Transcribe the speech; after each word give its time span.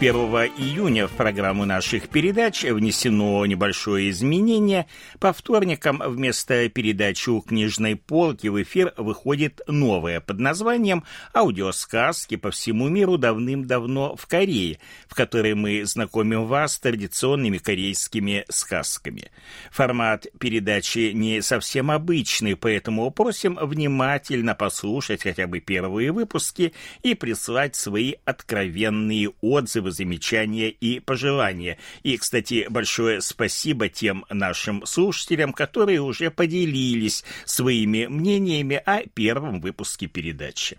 1 0.00 0.14
июня 0.14 1.08
в 1.08 1.10
программу 1.10 1.64
наших 1.64 2.08
передач 2.08 2.62
внесено 2.62 3.44
небольшое 3.46 4.10
изменение. 4.10 4.86
По 5.18 5.32
вторникам 5.32 6.00
вместо 6.06 6.68
передачи 6.68 7.30
у 7.30 7.40
книжной 7.40 7.96
полки 7.96 8.46
в 8.46 8.62
эфир 8.62 8.94
выходит 8.96 9.60
новая 9.66 10.20
под 10.20 10.38
названием 10.38 11.02
«Аудиосказки 11.34 12.36
по 12.36 12.52
всему 12.52 12.88
миру 12.88 13.18
давным-давно 13.18 14.14
в 14.14 14.28
Корее», 14.28 14.78
в 15.08 15.16
которой 15.16 15.56
мы 15.56 15.84
знакомим 15.84 16.46
вас 16.46 16.74
с 16.74 16.78
традиционными 16.78 17.58
корейскими 17.58 18.44
сказками. 18.48 19.32
Формат 19.72 20.28
передачи 20.38 21.10
не 21.12 21.42
совсем 21.42 21.90
обычный, 21.90 22.54
поэтому 22.54 23.10
просим 23.10 23.58
внимательно 23.60 24.54
послушать 24.54 25.24
хотя 25.24 25.48
бы 25.48 25.58
первые 25.58 26.12
выпуски 26.12 26.72
и 27.02 27.16
прислать 27.16 27.74
свои 27.74 28.14
откровенные 28.24 29.32
отзывы 29.40 29.87
отзывы, 29.88 29.98
замечания 29.98 30.70
и 30.70 31.00
пожелания. 31.00 31.78
И, 32.02 32.16
кстати, 32.16 32.66
большое 32.70 33.20
спасибо 33.20 33.88
тем 33.88 34.24
нашим 34.30 34.86
слушателям, 34.86 35.52
которые 35.52 36.00
уже 36.00 36.30
поделились 36.30 37.24
своими 37.44 38.06
мнениями 38.06 38.80
о 38.84 39.02
первом 39.08 39.60
выпуске 39.60 40.06
передачи. 40.06 40.78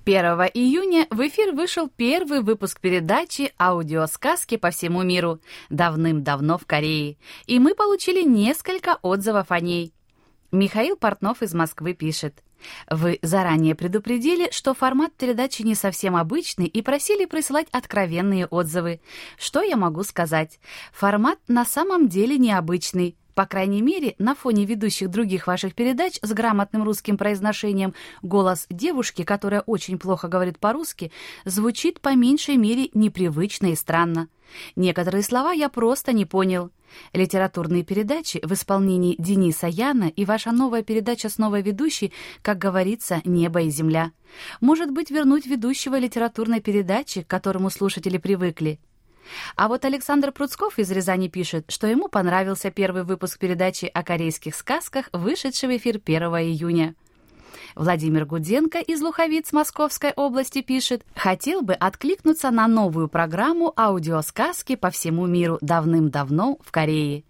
1 0.06 0.26
июня 0.54 1.08
в 1.12 1.26
эфир 1.26 1.54
вышел 1.54 1.88
первый 1.88 2.42
выпуск 2.42 2.82
передачи 2.82 3.54
«Аудиосказки 3.58 4.58
по 4.58 4.70
всему 4.70 5.02
миру» 5.02 5.40
давным-давно 5.70 6.58
в 6.58 6.66
Корее, 6.66 7.16
и 7.46 7.58
мы 7.58 7.74
получили 7.74 8.22
несколько 8.22 9.00
отзывов 9.02 9.50
о 9.50 9.62
ней. 9.62 9.94
Михаил 10.52 10.98
Портнов 10.98 11.42
из 11.42 11.54
Москвы 11.54 11.94
пишет. 11.94 12.44
Вы 12.90 13.20
заранее 13.22 13.76
предупредили, 13.76 14.50
что 14.52 14.74
формат 14.74 15.14
передачи 15.14 15.62
не 15.62 15.74
совсем 15.74 16.18
обычный 16.18 16.68
и 16.68 16.82
просили 16.82 17.24
присылать 17.26 17.68
откровенные 17.72 18.46
отзывы. 18.48 19.00
Что 19.38 19.62
я 19.62 19.78
могу 19.78 20.04
сказать? 20.04 20.60
Формат 20.92 21.40
на 21.48 21.64
самом 21.64 22.10
деле 22.10 22.38
необычный. 22.38 23.16
По 23.36 23.46
крайней 23.46 23.82
мере, 23.82 24.16
на 24.20 24.36
фоне 24.36 24.66
ведущих 24.66 25.10
других 25.10 25.48
ваших 25.48 25.74
передач 25.74 26.20
с 26.22 26.32
грамотным 26.34 26.84
русским 26.84 27.18
произношением 27.18 27.94
голос 28.22 28.68
девушки, 28.70 29.24
которая 29.24 29.62
очень 29.62 29.98
плохо 29.98 30.28
говорит 30.28 30.60
по-русски, 30.60 31.12
звучит 31.46 32.00
по 32.00 32.16
меньшей 32.16 32.58
мере 32.58 32.90
непривычно 32.94 33.68
и 33.68 33.76
странно. 33.76 34.28
Некоторые 34.76 35.24
слова 35.24 35.52
я 35.52 35.70
просто 35.70 36.14
не 36.14 36.26
понял. 36.26 36.70
Литературные 37.12 37.84
передачи 37.84 38.40
в 38.44 38.54
исполнении 38.54 39.16
Дениса 39.18 39.66
Яна 39.66 40.10
и 40.10 40.26
ваша 40.26 40.52
новая 40.52 40.84
передача 40.84 41.28
с 41.28 41.40
новой 41.40 41.64
ведущей, 41.64 42.14
как 42.44 42.60
говорится, 42.60 43.22
небо 43.26 43.62
и 43.62 43.72
земля. 43.72 44.12
Может 44.62 44.92
быть, 44.92 45.10
вернуть 45.10 45.48
ведущего 45.48 45.98
литературной 45.98 46.62
передачи, 46.62 47.24
к 47.24 47.28
которому 47.28 47.72
слушатели 47.72 48.20
привыкли. 48.20 48.80
А 49.56 49.68
вот 49.68 49.86
Александр 49.86 50.32
Пруцков 50.32 50.80
из 50.80 50.92
Рязани 50.92 51.28
пишет, 51.28 51.66
что 51.70 51.88
ему 51.88 52.08
понравился 52.08 52.72
первый 52.72 53.04
выпуск 53.04 53.40
передачи 53.40 53.86
о 53.86 54.04
корейских 54.04 54.56
сказках, 54.56 55.10
вышедший 55.14 55.70
в 55.70 55.78
эфир 55.78 56.02
1 56.04 56.22
июня. 56.24 56.96
Владимир 57.76 58.26
Гуденко 58.26 58.80
из 58.80 59.02
Луховиц 59.02 59.52
Московской 59.52 60.12
области 60.16 60.62
пишет, 60.62 61.04
хотел 61.16 61.62
бы 61.62 61.74
откликнуться 61.74 62.52
на 62.52 62.68
новую 62.68 63.08
программу 63.08 63.74
аудиосказки 63.76 64.76
по 64.76 64.90
всему 64.90 65.26
миру 65.26 65.58
давным-давно 65.62 66.60
в 66.62 66.72
Корее. 66.72 67.24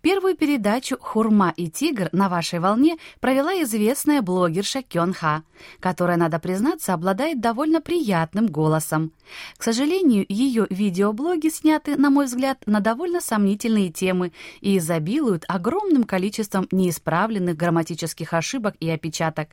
Первую 0.00 0.36
передачу 0.36 0.96
«Хурма 1.00 1.52
и 1.56 1.68
тигр» 1.68 2.08
на 2.12 2.28
вашей 2.28 2.58
волне 2.58 2.96
провела 3.20 3.52
известная 3.62 4.22
блогерша 4.22 4.82
Кён 4.82 5.12
Ха, 5.12 5.42
которая, 5.80 6.16
надо 6.16 6.38
признаться, 6.38 6.94
обладает 6.94 7.40
довольно 7.40 7.80
приятным 7.80 8.46
голосом. 8.46 9.12
К 9.56 9.62
сожалению, 9.62 10.24
ее 10.28 10.66
видеоблоги 10.70 11.48
сняты, 11.48 11.96
на 11.96 12.10
мой 12.10 12.26
взгляд, 12.26 12.62
на 12.66 12.80
довольно 12.80 13.20
сомнительные 13.20 13.90
темы 13.90 14.32
и 14.60 14.78
изобилуют 14.78 15.44
огромным 15.48 16.04
количеством 16.04 16.68
неисправленных 16.70 17.56
грамматических 17.56 18.32
ошибок 18.32 18.74
и 18.80 18.88
опечаток. 18.90 19.48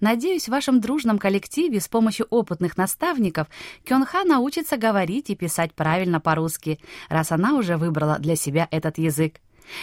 Надеюсь, 0.00 0.46
в 0.46 0.50
вашем 0.50 0.80
дружном 0.80 1.18
коллективе 1.18 1.80
с 1.80 1.88
помощью 1.88 2.26
опытных 2.30 2.76
наставников 2.76 3.48
Кёнха 3.84 4.24
научится 4.24 4.76
говорить 4.76 5.30
и 5.30 5.36
писать 5.36 5.74
правильно 5.74 6.20
по-русски, 6.20 6.78
раз 7.08 7.32
она 7.32 7.54
уже 7.54 7.76
выбрала 7.76 8.18
для 8.18 8.36
себя 8.36 8.68
этот 8.70 8.98
язык. 8.98 9.40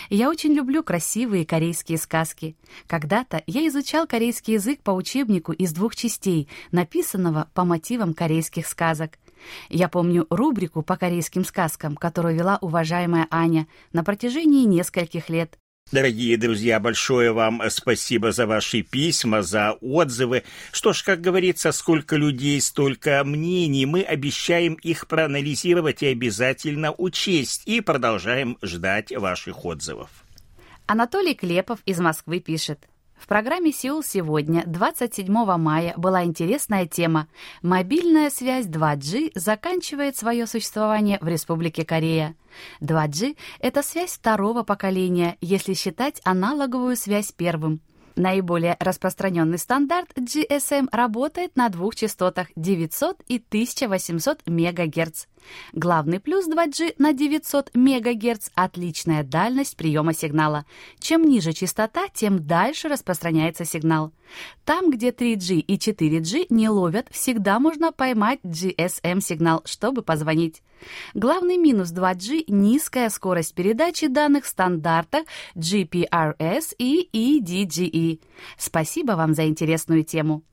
Я 0.09 0.29
очень 0.29 0.53
люблю 0.53 0.83
красивые 0.83 1.45
корейские 1.45 1.97
сказки. 1.97 2.56
Когда-то 2.88 3.44
я 3.47 3.68
изучал 3.68 4.07
корейский 4.07 4.56
язык 4.56 4.81
по 4.81 4.91
учебнику 4.91 5.51
из 5.51 5.71
двух 5.71 5.95
частей, 5.95 6.50
написанного 6.71 7.50
по 7.53 7.63
мотивам 7.63 8.13
корейских 8.13 8.68
сказок. 8.68 9.18
Я 9.69 9.88
помню 9.88 10.25
рубрику 10.29 10.81
по 10.81 10.97
корейским 10.97 11.45
сказкам, 11.45 11.95
которую 11.95 12.35
вела 12.35 12.57
уважаемая 12.62 13.27
Аня 13.29 13.68
на 13.94 14.03
протяжении 14.03 14.65
нескольких 14.65 15.29
лет. 15.29 15.57
Дорогие 15.89 16.36
друзья, 16.36 16.81
большое 16.81 17.31
вам 17.31 17.62
спасибо 17.69 18.34
за 18.34 18.45
ваши 18.45 18.81
письма, 18.81 19.42
за 19.42 19.72
отзывы. 19.80 20.44
Что 20.74 20.92
ж, 20.92 21.01
как 21.01 21.22
говорится, 21.22 21.72
сколько 21.72 22.18
людей, 22.18 22.60
столько 22.60 23.24
мнений. 23.24 23.86
Мы 23.86 24.01
обещаем 24.01 24.74
их 24.74 25.07
проанализировать 25.07 26.04
и 26.04 26.07
обязательно 26.07 26.92
учесть. 26.92 27.62
И 27.66 27.80
продолжаем 27.80 28.57
ждать 28.62 29.16
ваших 29.16 29.63
отзывов. 29.63 30.10
Анатолий 30.88 31.36
Клепов 31.36 31.80
из 31.86 32.00
Москвы 32.00 32.42
пишет. 32.42 32.80
В 33.17 33.27
программе 33.27 33.71
«Сеул 33.71 34.03
сегодня» 34.03 34.63
27 34.67 35.27
мая 35.57 35.93
была 35.97 36.23
интересная 36.23 36.85
тема 36.85 37.27
«Мобильная 37.63 38.29
связь 38.29 38.67
2G 38.67 39.31
заканчивает 39.33 40.15
свое 40.15 40.45
существование 40.45 41.17
в 41.19 41.27
Республике 41.27 41.83
Корея». 41.83 42.35
2G— 42.79 43.35
это 43.59 43.81
связь 43.81 44.11
второго 44.11 44.63
поколения, 44.63 45.35
если 45.41 45.73
считать 45.73 46.21
аналоговую 46.23 46.95
связь 46.95 47.31
первым. 47.31 47.81
Наиболее 48.17 48.75
распространенный 48.79 49.59
стандарт 49.59 50.09
GSM 50.17 50.89
работает 50.91 51.55
на 51.55 51.69
двух 51.69 51.95
частотах 51.95 52.47
900 52.55 53.21
и 53.27 53.35
1800 53.37 54.41
МГц. 54.47 55.25
Главный 55.73 56.19
плюс 56.19 56.47
2G 56.49 56.95
на 56.97 57.13
900 57.13 57.75
МГц– 57.75 58.49
отличная 58.55 59.23
дальность 59.23 59.77
приема 59.77 60.13
сигнала. 60.13 60.65
Чем 60.97 61.29
ниже 61.29 61.53
частота, 61.53 62.07
тем 62.11 62.47
дальше 62.47 62.87
распространяется 62.87 63.65
сигнал. 63.65 64.11
Там, 64.65 64.89
где 64.89 65.11
3G 65.11 65.59
и 65.59 65.77
4G 65.77 66.47
не 66.49 66.69
ловят, 66.69 67.07
всегда 67.11 67.59
можно 67.59 67.91
поймать 67.91 68.39
GSM-сигнал, 68.43 69.61
чтобы 69.65 70.01
позвонить. 70.01 70.63
Главный 71.13 71.57
минус 71.57 71.91
2G– 71.91 72.45
низкая 72.47 73.09
скорость 73.09 73.56
передачи 73.56 74.07
данных 74.07 74.45
в 74.45 74.47
стандартах 74.47 75.24
GPRS 75.56 76.75
и 76.77 77.09
EDGE. 77.13 78.19
Спасибо 78.57 79.13
вам 79.13 79.33
за 79.33 79.47
интересную 79.47 80.03
тему. 80.03 80.44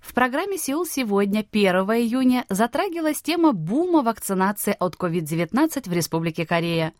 В 0.00 0.14
программе 0.14 0.58
«Сеул 0.58 0.86
сегодня» 0.86 1.44
1 1.50 1.74
июня 1.74 2.44
затрагивалась 2.48 3.22
тема 3.22 3.52
бума 3.52 4.02
вакцинации 4.02 4.76
от 4.78 4.96
COVID-19 4.96 5.88
в 5.88 5.92
Республике 5.92 6.46
Корея. 6.46 6.92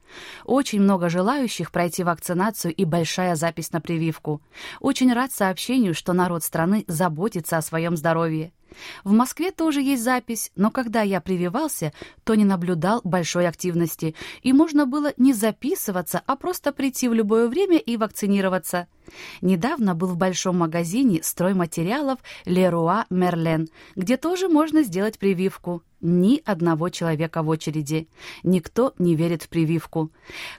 Очень 0.44 0.80
много 0.80 1.08
желающих 1.08 1.72
пройти 1.72 2.04
вакцинацию 2.04 2.74
и 2.74 2.84
большая 2.84 3.36
запись 3.36 3.72
на 3.72 3.80
прививку. 3.80 4.40
Очень 4.80 5.12
рад 5.12 5.32
сообщению, 5.32 5.94
что 5.94 6.12
народ 6.12 6.42
страны 6.42 6.84
заботится 6.86 7.58
о 7.58 7.62
своем 7.62 7.96
здоровье. 7.96 8.52
В 9.04 9.12
Москве 9.12 9.50
тоже 9.50 9.82
есть 9.82 10.02
запись, 10.02 10.50
но 10.56 10.70
когда 10.70 11.02
я 11.02 11.20
прививался, 11.20 11.92
то 12.24 12.34
не 12.34 12.44
наблюдал 12.44 13.00
большой 13.04 13.46
активности, 13.48 14.14
и 14.42 14.52
можно 14.52 14.86
было 14.86 15.12
не 15.16 15.32
записываться, 15.32 16.22
а 16.26 16.36
просто 16.36 16.72
прийти 16.72 17.08
в 17.08 17.14
любое 17.14 17.48
время 17.48 17.78
и 17.78 17.96
вакцинироваться. 17.96 18.86
Недавно 19.40 19.94
был 19.94 20.08
в 20.08 20.16
большом 20.16 20.58
магазине 20.58 21.22
стройматериалов 21.22 22.18
Leroy 22.46 23.04
Merlin, 23.10 23.68
где 23.96 24.16
тоже 24.16 24.48
можно 24.48 24.82
сделать 24.82 25.18
прививку. 25.18 25.82
Ни 26.00 26.40
одного 26.44 26.88
человека 26.88 27.42
в 27.42 27.48
очереди. 27.48 28.08
Никто 28.42 28.94
не 28.98 29.14
верит 29.14 29.42
в 29.42 29.48
прививку. 29.48 30.10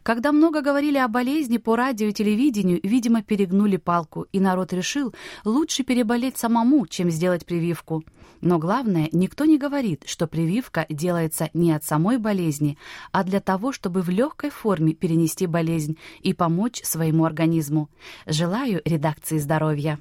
Когда 0.03 0.31
много 0.31 0.61
говорили 0.61 0.97
о 0.97 1.07
болезни 1.07 1.57
по 1.57 1.75
радио 1.75 2.07
и 2.07 2.13
телевидению, 2.13 2.79
видимо, 2.83 3.23
перегнули 3.23 3.77
палку, 3.77 4.27
и 4.31 4.39
народ 4.39 4.71
решил, 4.71 5.13
лучше 5.43 5.83
переболеть 5.83 6.37
самому, 6.37 6.85
чем 6.85 7.09
сделать 7.09 7.45
прививку. 7.45 8.03
Но 8.41 8.59
главное, 8.59 9.09
никто 9.11 9.45
не 9.45 9.57
говорит, 9.57 10.03
что 10.05 10.27
прививка 10.27 10.85
делается 10.89 11.49
не 11.53 11.71
от 11.71 11.83
самой 11.83 12.17
болезни, 12.17 12.77
а 13.11 13.23
для 13.23 13.39
того, 13.39 13.71
чтобы 13.71 14.01
в 14.01 14.09
легкой 14.09 14.49
форме 14.49 14.93
перенести 14.93 15.47
болезнь 15.47 15.97
и 16.21 16.33
помочь 16.33 16.81
своему 16.83 17.25
организму. 17.25 17.89
Желаю 18.25 18.81
редакции 18.85 19.37
здоровья. 19.37 19.99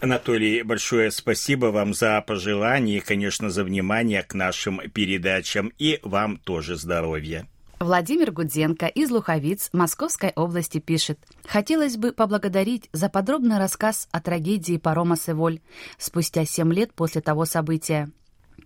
Анатолий, 0.00 0.62
большое 0.62 1.10
спасибо 1.10 1.66
вам 1.66 1.92
за 1.92 2.22
пожелания 2.26 2.96
и, 2.96 3.00
конечно, 3.00 3.50
за 3.50 3.64
внимание 3.64 4.22
к 4.22 4.32
нашим 4.32 4.80
передачам. 4.94 5.72
И 5.78 6.00
вам 6.02 6.38
тоже 6.38 6.76
здоровья. 6.76 7.46
Владимир 7.80 8.30
Гудзенко 8.30 8.86
из 8.86 9.10
Луховиц 9.10 9.68
Московской 9.72 10.32
области 10.36 10.78
пишет. 10.78 11.18
Хотелось 11.46 11.96
бы 11.96 12.12
поблагодарить 12.12 12.88
за 12.92 13.10
подробный 13.10 13.58
рассказ 13.58 14.08
о 14.10 14.20
трагедии 14.20 14.78
парома 14.78 15.16
«Севоль» 15.16 15.60
спустя 15.98 16.46
семь 16.46 16.72
лет 16.72 16.94
после 16.94 17.20
того 17.20 17.44
события. 17.44 18.10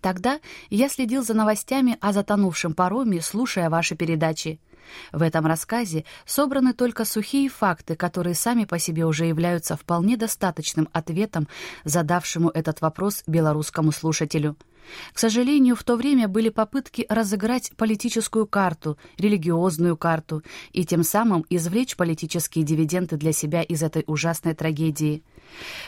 Тогда 0.00 0.40
я 0.68 0.88
следил 0.88 1.24
за 1.24 1.34
новостями 1.34 1.96
о 2.00 2.12
затонувшем 2.12 2.74
пароме, 2.74 3.22
слушая 3.22 3.70
ваши 3.70 3.96
передачи. 3.96 4.60
В 5.12 5.22
этом 5.22 5.46
рассказе 5.46 6.04
собраны 6.26 6.72
только 6.72 7.04
сухие 7.04 7.48
факты, 7.48 7.96
которые 7.96 8.34
сами 8.34 8.64
по 8.64 8.78
себе 8.78 9.04
уже 9.04 9.26
являются 9.26 9.76
вполне 9.76 10.16
достаточным 10.16 10.88
ответом 10.92 11.48
задавшему 11.84 12.50
этот 12.50 12.80
вопрос 12.80 13.22
белорусскому 13.26 13.92
слушателю. 13.92 14.56
К 15.12 15.18
сожалению, 15.18 15.76
в 15.76 15.82
то 15.82 15.96
время 15.96 16.28
были 16.28 16.48
попытки 16.48 17.06
разыграть 17.08 17.72
политическую 17.76 18.46
карту, 18.46 18.98
религиозную 19.16 19.96
карту 19.96 20.42
и 20.72 20.84
тем 20.84 21.02
самым 21.02 21.44
извлечь 21.48 21.96
политические 21.96 22.64
дивиденды 22.64 23.16
для 23.16 23.32
себя 23.32 23.62
из 23.62 23.82
этой 23.82 24.04
ужасной 24.06 24.54
трагедии. 24.54 25.22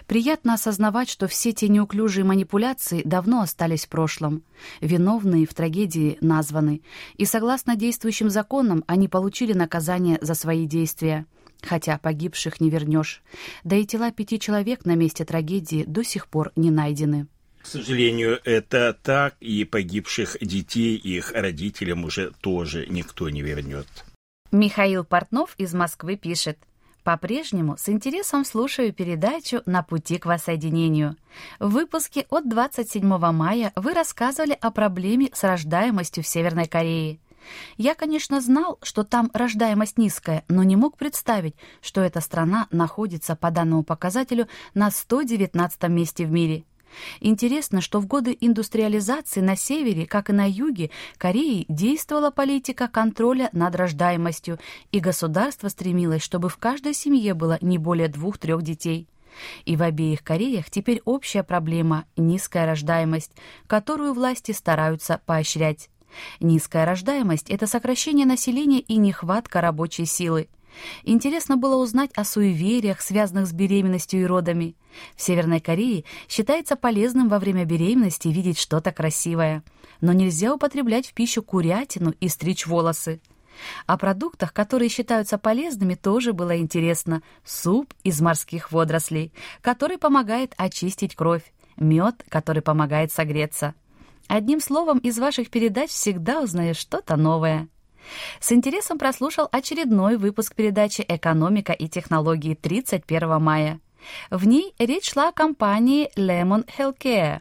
Приятно 0.07 0.55
осознавать, 0.55 1.09
что 1.09 1.27
все 1.29 1.53
те 1.53 1.69
неуклюжие 1.69 2.25
манипуляции 2.25 3.03
давно 3.05 3.41
остались 3.41 3.87
в 3.87 3.89
прошлом. 3.89 4.43
Виновные 4.81 5.47
в 5.47 5.55
трагедии 5.55 6.19
названы, 6.21 6.83
и 7.17 7.25
согласно 7.25 7.77
действующим 7.77 8.31
законам 8.31 8.85
они 8.87 9.09
получили 9.09 9.53
наказание 9.53 10.19
за 10.21 10.35
свои 10.35 10.67
действия. 10.67 11.27
Хотя 11.63 11.99
погибших 11.99 12.61
не 12.61 12.71
вернешь. 12.71 13.23
Да 13.65 13.77
и 13.77 13.87
тела 13.87 14.13
пяти 14.13 14.39
человек 14.39 14.85
на 14.85 14.95
месте 14.95 15.25
трагедии 15.25 15.85
до 15.87 16.05
сих 16.05 16.29
пор 16.29 16.53
не 16.55 16.71
найдены. 16.71 17.27
К 17.63 17.67
сожалению, 17.67 18.39
это 18.45 18.97
так, 19.03 19.35
и 19.41 19.65
погибших 19.65 20.37
детей 20.41 20.97
и 20.97 21.17
их 21.17 21.33
родителям 21.33 22.05
уже 22.05 22.31
тоже 22.41 22.87
никто 22.89 23.29
не 23.29 23.43
вернет. 23.43 23.89
Михаил 24.53 25.05
Портнов 25.05 25.55
из 25.59 25.75
Москвы 25.75 26.17
пишет. 26.17 26.59
По-прежнему 27.07 27.77
с 27.79 27.89
интересом 27.89 28.45
слушаю 28.45 28.93
передачу 28.93 29.63
«На 29.65 29.85
пути 29.85 30.19
к 30.19 30.27
воссоединению». 30.27 31.15
В 31.61 31.69
выпуске 31.69 32.27
от 32.31 32.49
27 32.49 33.07
мая 33.31 33.73
вы 33.77 33.95
рассказывали 33.95 34.59
о 34.61 34.73
проблеме 34.73 35.31
с 35.33 35.45
рождаемостью 35.45 36.25
в 36.25 36.27
Северной 36.27 36.67
Корее. 36.67 37.21
Я, 37.77 37.95
конечно, 37.95 38.41
знал, 38.41 38.81
что 38.83 39.05
там 39.05 39.31
рождаемость 39.33 39.99
низкая, 39.99 40.43
но 40.49 40.65
не 40.65 40.75
мог 40.75 40.97
представить, 40.97 41.55
что 41.81 42.01
эта 42.01 42.21
страна 42.21 42.67
находится 42.73 43.37
по 43.37 43.53
данному 43.53 43.85
показателю 43.85 44.49
на 44.75 44.91
119 44.91 45.85
месте 45.85 46.27
в 46.27 46.33
мире– 46.33 46.65
Интересно, 47.21 47.81
что 47.81 48.01
в 48.01 48.07
годы 48.07 48.37
индустриализации 48.41 49.41
на 49.41 49.57
севере, 49.57 50.07
как 50.07 50.31
и 50.31 50.33
на 50.33 50.49
юге, 50.49 50.91
Кореи 51.19 51.67
действовала 51.69 52.31
политика 52.31 52.89
контроля 52.89 53.51
над 53.53 53.75
рождаемостью, 53.75 54.59
и 54.93 55.01
государство 55.01 55.69
стремилось, 55.69 56.23
чтобы 56.23 56.49
в 56.49 56.57
каждой 56.57 56.95
семье 56.95 57.35
было 57.35 57.59
не 57.61 57.79
более 57.79 58.09
двух-трех 58.09 58.63
детей. 58.63 59.09
И 59.65 59.77
в 59.77 59.83
обеих 59.83 60.23
Кореях 60.23 60.71
теперь 60.71 61.03
общая 61.05 61.43
проблема– 61.43 62.05
низкая 62.17 62.67
рождаемость, 62.67 63.33
которую 63.67 64.15
власти 64.15 64.53
стараются 64.53 65.21
поощрять. 65.27 65.91
Низкая 66.41 66.87
рождаемость– 66.87 67.51
это 67.51 67.67
сокращение 67.67 68.27
населения 68.27 68.81
и 68.81 68.97
нехватка 68.97 69.61
рабочей 69.61 70.07
силы. 70.07 70.49
Интересно 71.05 71.57
было 71.57 71.77
узнать 71.77 72.11
о 72.15 72.25
суевериях, 72.25 73.01
связанных 73.01 73.47
с 73.47 73.53
беременностью 73.53 74.21
и 74.21 74.27
родами. 74.27 74.77
В 75.15 75.23
Северной 75.23 75.61
Корее 75.61 76.05
считается 76.29 76.77
полезным 76.77 77.29
во 77.29 77.39
время 77.39 77.65
беременности 77.65 78.29
видеть 78.29 78.59
что-то 78.59 78.93
красивое. 78.93 79.63
Но 80.01 80.13
нельзя 80.13 80.55
употреблять 80.55 81.07
в 81.07 81.15
пищу 81.15 81.43
курятину 81.43 82.15
и 82.21 82.29
стричь 82.29 82.67
волосы. 82.67 83.21
О 83.87 83.97
продуктах, 83.97 84.53
которые 84.53 84.89
считаются 84.89 85.39
полезными, 85.39 85.95
тоже 85.95 86.33
было 86.33 86.59
интересно. 86.59 87.23
Суп 87.45 87.95
из 88.05 88.21
морских 88.21 88.73
водорослей, 88.73 89.33
который 89.61 89.99
помогает 89.99 90.55
очистить 90.57 91.15
кровь. 91.15 91.53
Мед, 91.77 92.25
который 92.29 92.63
помогает 92.63 93.13
согреться. 93.13 93.75
Одним 94.29 94.61
словом, 94.61 94.99
из 94.99 95.19
ваших 95.19 95.51
передач 95.51 95.91
всегда 95.91 96.41
узнаешь 96.41 96.79
что-то 96.79 97.17
новое. 97.17 97.69
С 98.41 98.53
интересом 98.53 98.99
прослушал 98.99 99.49
очередной 99.51 100.17
выпуск 100.17 100.55
передачи 100.55 101.05
«Экономика 101.07 101.73
и 101.73 101.89
технологии» 101.89 102.55
31 102.55 103.41
мая. 103.41 103.81
В 104.31 104.47
ней 104.47 104.75
речь 104.79 105.13
шла 105.13 105.29
о 105.29 105.33
компании 105.33 106.11
Lemon 106.17 106.69
Healthcare, 106.79 107.41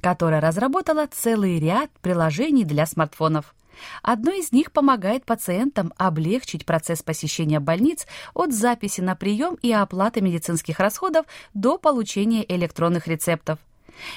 которая 0.00 0.40
разработала 0.40 1.06
целый 1.06 1.58
ряд 1.58 1.90
приложений 2.00 2.64
для 2.64 2.86
смартфонов. 2.86 3.54
Одно 4.02 4.32
из 4.32 4.52
них 4.52 4.72
помогает 4.72 5.24
пациентам 5.24 5.92
облегчить 5.98 6.64
процесс 6.64 7.02
посещения 7.02 7.60
больниц 7.60 8.06
от 8.32 8.52
записи 8.52 9.00
на 9.00 9.16
прием 9.16 9.56
и 9.60 9.70
оплаты 9.72 10.22
медицинских 10.22 10.80
расходов 10.80 11.26
до 11.52 11.76
получения 11.76 12.44
электронных 12.48 13.06
рецептов. 13.06 13.58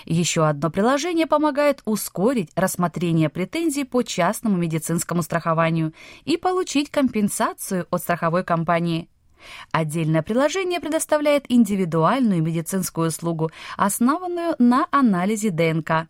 Еще 0.05 0.45
одно 0.45 0.69
приложение 0.69 1.27
помогает 1.27 1.81
ускорить 1.86 2.51
рассмотрение 2.55 3.29
претензий 3.29 3.83
по 3.83 4.03
частному 4.03 4.57
медицинскому 4.57 5.21
страхованию 5.21 5.93
и 6.25 6.38
получить 6.38 6.89
компенсацию 6.89 7.88
от 7.89 8.01
страховой 8.01 8.43
компании. 8.43 9.09
Отдельное 9.71 10.21
приложение 10.21 10.79
предоставляет 10.79 11.45
индивидуальную 11.50 12.43
медицинскую 12.43 13.07
услугу, 13.07 13.51
основанную 13.77 14.55
на 14.59 14.88
анализе 14.91 15.50
ДНК. 15.50 16.09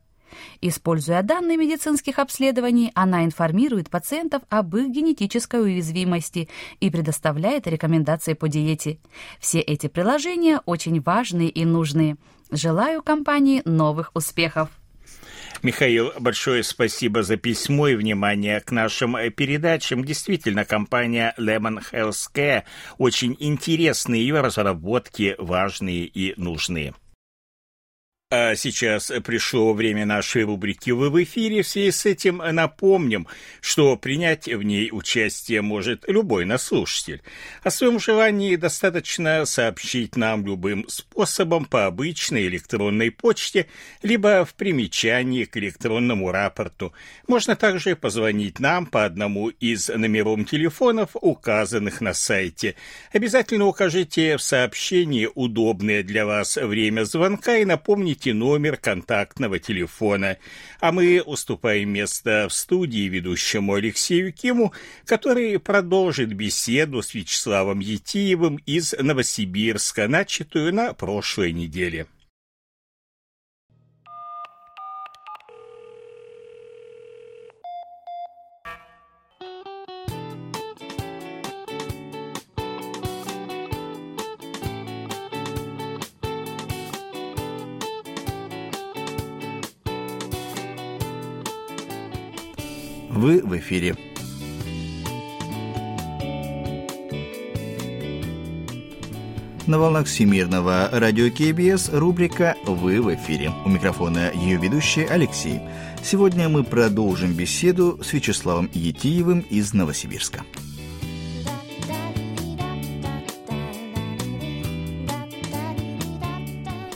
Используя 0.62 1.22
данные 1.24 1.58
медицинских 1.58 2.20
обследований, 2.20 2.92
она 2.96 3.26
информирует 3.26 3.90
пациентов 3.90 4.44
об 4.50 4.76
их 4.76 4.90
генетической 4.90 5.62
уязвимости 5.62 6.50
и 6.80 6.90
предоставляет 6.90 7.68
рекомендации 7.68 8.34
по 8.34 8.48
диете. 8.48 9.00
Все 9.40 9.60
эти 9.60 9.88
приложения 9.88 10.62
очень 10.66 11.02
важные 11.02 11.50
и 11.50 11.66
нужные. 11.66 12.18
Желаю 12.52 13.04
компании 13.04 13.62
новых 13.66 14.12
успехов! 14.14 14.70
Михаил, 15.62 16.14
большое 16.18 16.64
спасибо 16.64 17.22
за 17.22 17.36
письмо 17.36 17.90
и 17.90 17.96
внимание 17.96 18.62
к 18.62 18.72
нашим 18.72 19.18
передачам. 19.32 20.06
Действительно, 20.06 20.64
компания 20.64 21.34
Lemon 21.38 21.84
Healthcare 21.92 22.64
очень 22.98 23.36
интересные, 23.40 24.22
ее 24.22 24.40
разработки 24.40 25.36
важные 25.38 26.06
и 26.06 26.34
нужные. 26.38 26.94
А 28.32 28.56
сейчас 28.56 29.12
пришло 29.24 29.74
время 29.74 30.06
нашей 30.06 30.44
рубрики 30.44 30.92
«Вы 30.92 31.10
в 31.10 31.24
эфире». 31.24 31.64
В 31.64 31.68
связи 31.68 31.90
с 31.90 32.06
этим 32.06 32.38
напомним, 32.38 33.26
что 33.60 33.98
принять 33.98 34.46
в 34.46 34.62
ней 34.62 34.92
участие 34.92 35.64
может 35.64 36.08
любой 36.08 36.46
наслушатель. 36.46 37.24
О 37.64 37.72
своем 37.72 38.00
желании 38.00 38.56
достаточно 38.56 39.46
сообщить 39.46 40.16
нам 40.16 40.46
любым 40.46 40.88
способом 40.90 41.66
по 41.66 41.88
обычной 41.88 42.46
электронной 42.46 43.10
почте, 43.10 43.66
либо 44.04 44.46
в 44.46 44.54
примечании 44.54 45.46
к 45.46 45.58
электронному 45.58 46.32
рапорту. 46.32 46.94
Можно 47.26 47.56
также 47.56 47.96
позвонить 47.96 48.60
нам 48.60 48.86
по 48.86 49.06
одному 49.06 49.50
из 49.50 49.90
номеров 49.90 50.48
телефонов, 50.48 51.16
указанных 51.16 52.00
на 52.00 52.14
сайте. 52.14 52.76
Обязательно 53.12 53.66
укажите 53.66 54.38
в 54.38 54.44
сообщении 54.44 55.28
удобное 55.34 56.04
для 56.04 56.28
вас 56.28 56.58
время 56.58 57.06
звонка 57.06 57.58
и 57.58 57.66
напомните, 57.66 58.19
наберите 58.20 58.34
номер 58.34 58.78
контактного 58.78 59.60
телефона, 59.60 60.38
а 60.80 60.92
мы 60.92 61.22
уступаем 61.22 61.90
место 61.90 62.48
в 62.50 62.54
студии 62.54 63.08
ведущему 63.08 63.74
Алексею 63.74 64.34
Киму, 64.34 64.74
который 65.06 65.60
продолжит 65.60 66.34
беседу 66.34 67.02
с 67.02 67.14
Вячеславом 67.14 67.80
Етиевым 67.80 68.60
из 68.66 68.94
Новосибирска, 68.94 70.08
начатую 70.08 70.74
на 70.74 70.94
прошлой 70.94 71.54
неделе. 71.54 72.08
Вы 93.20 93.42
в 93.42 93.54
эфире. 93.58 93.98
На 99.68 99.78
волнах 99.78 100.08
Всемирного 100.08 100.88
радио 100.90 101.30
КБС 101.30 101.90
рубрика 101.90 102.56
«Вы 102.66 103.02
в 103.02 103.14
эфире». 103.14 103.52
У 103.66 103.70
микрофона 103.70 104.32
ее 104.34 104.56
ведущий 104.56 105.04
Алексей. 105.04 105.60
Сегодня 106.02 106.48
мы 106.48 106.64
продолжим 106.64 107.34
беседу 107.34 108.00
с 108.02 108.14
Вячеславом 108.14 108.70
Етиевым 108.72 109.42
из 109.42 109.74
Новосибирска. 109.74 110.46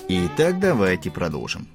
Итак, 0.08 0.62
давайте 0.62 1.12
продолжим. 1.12 1.68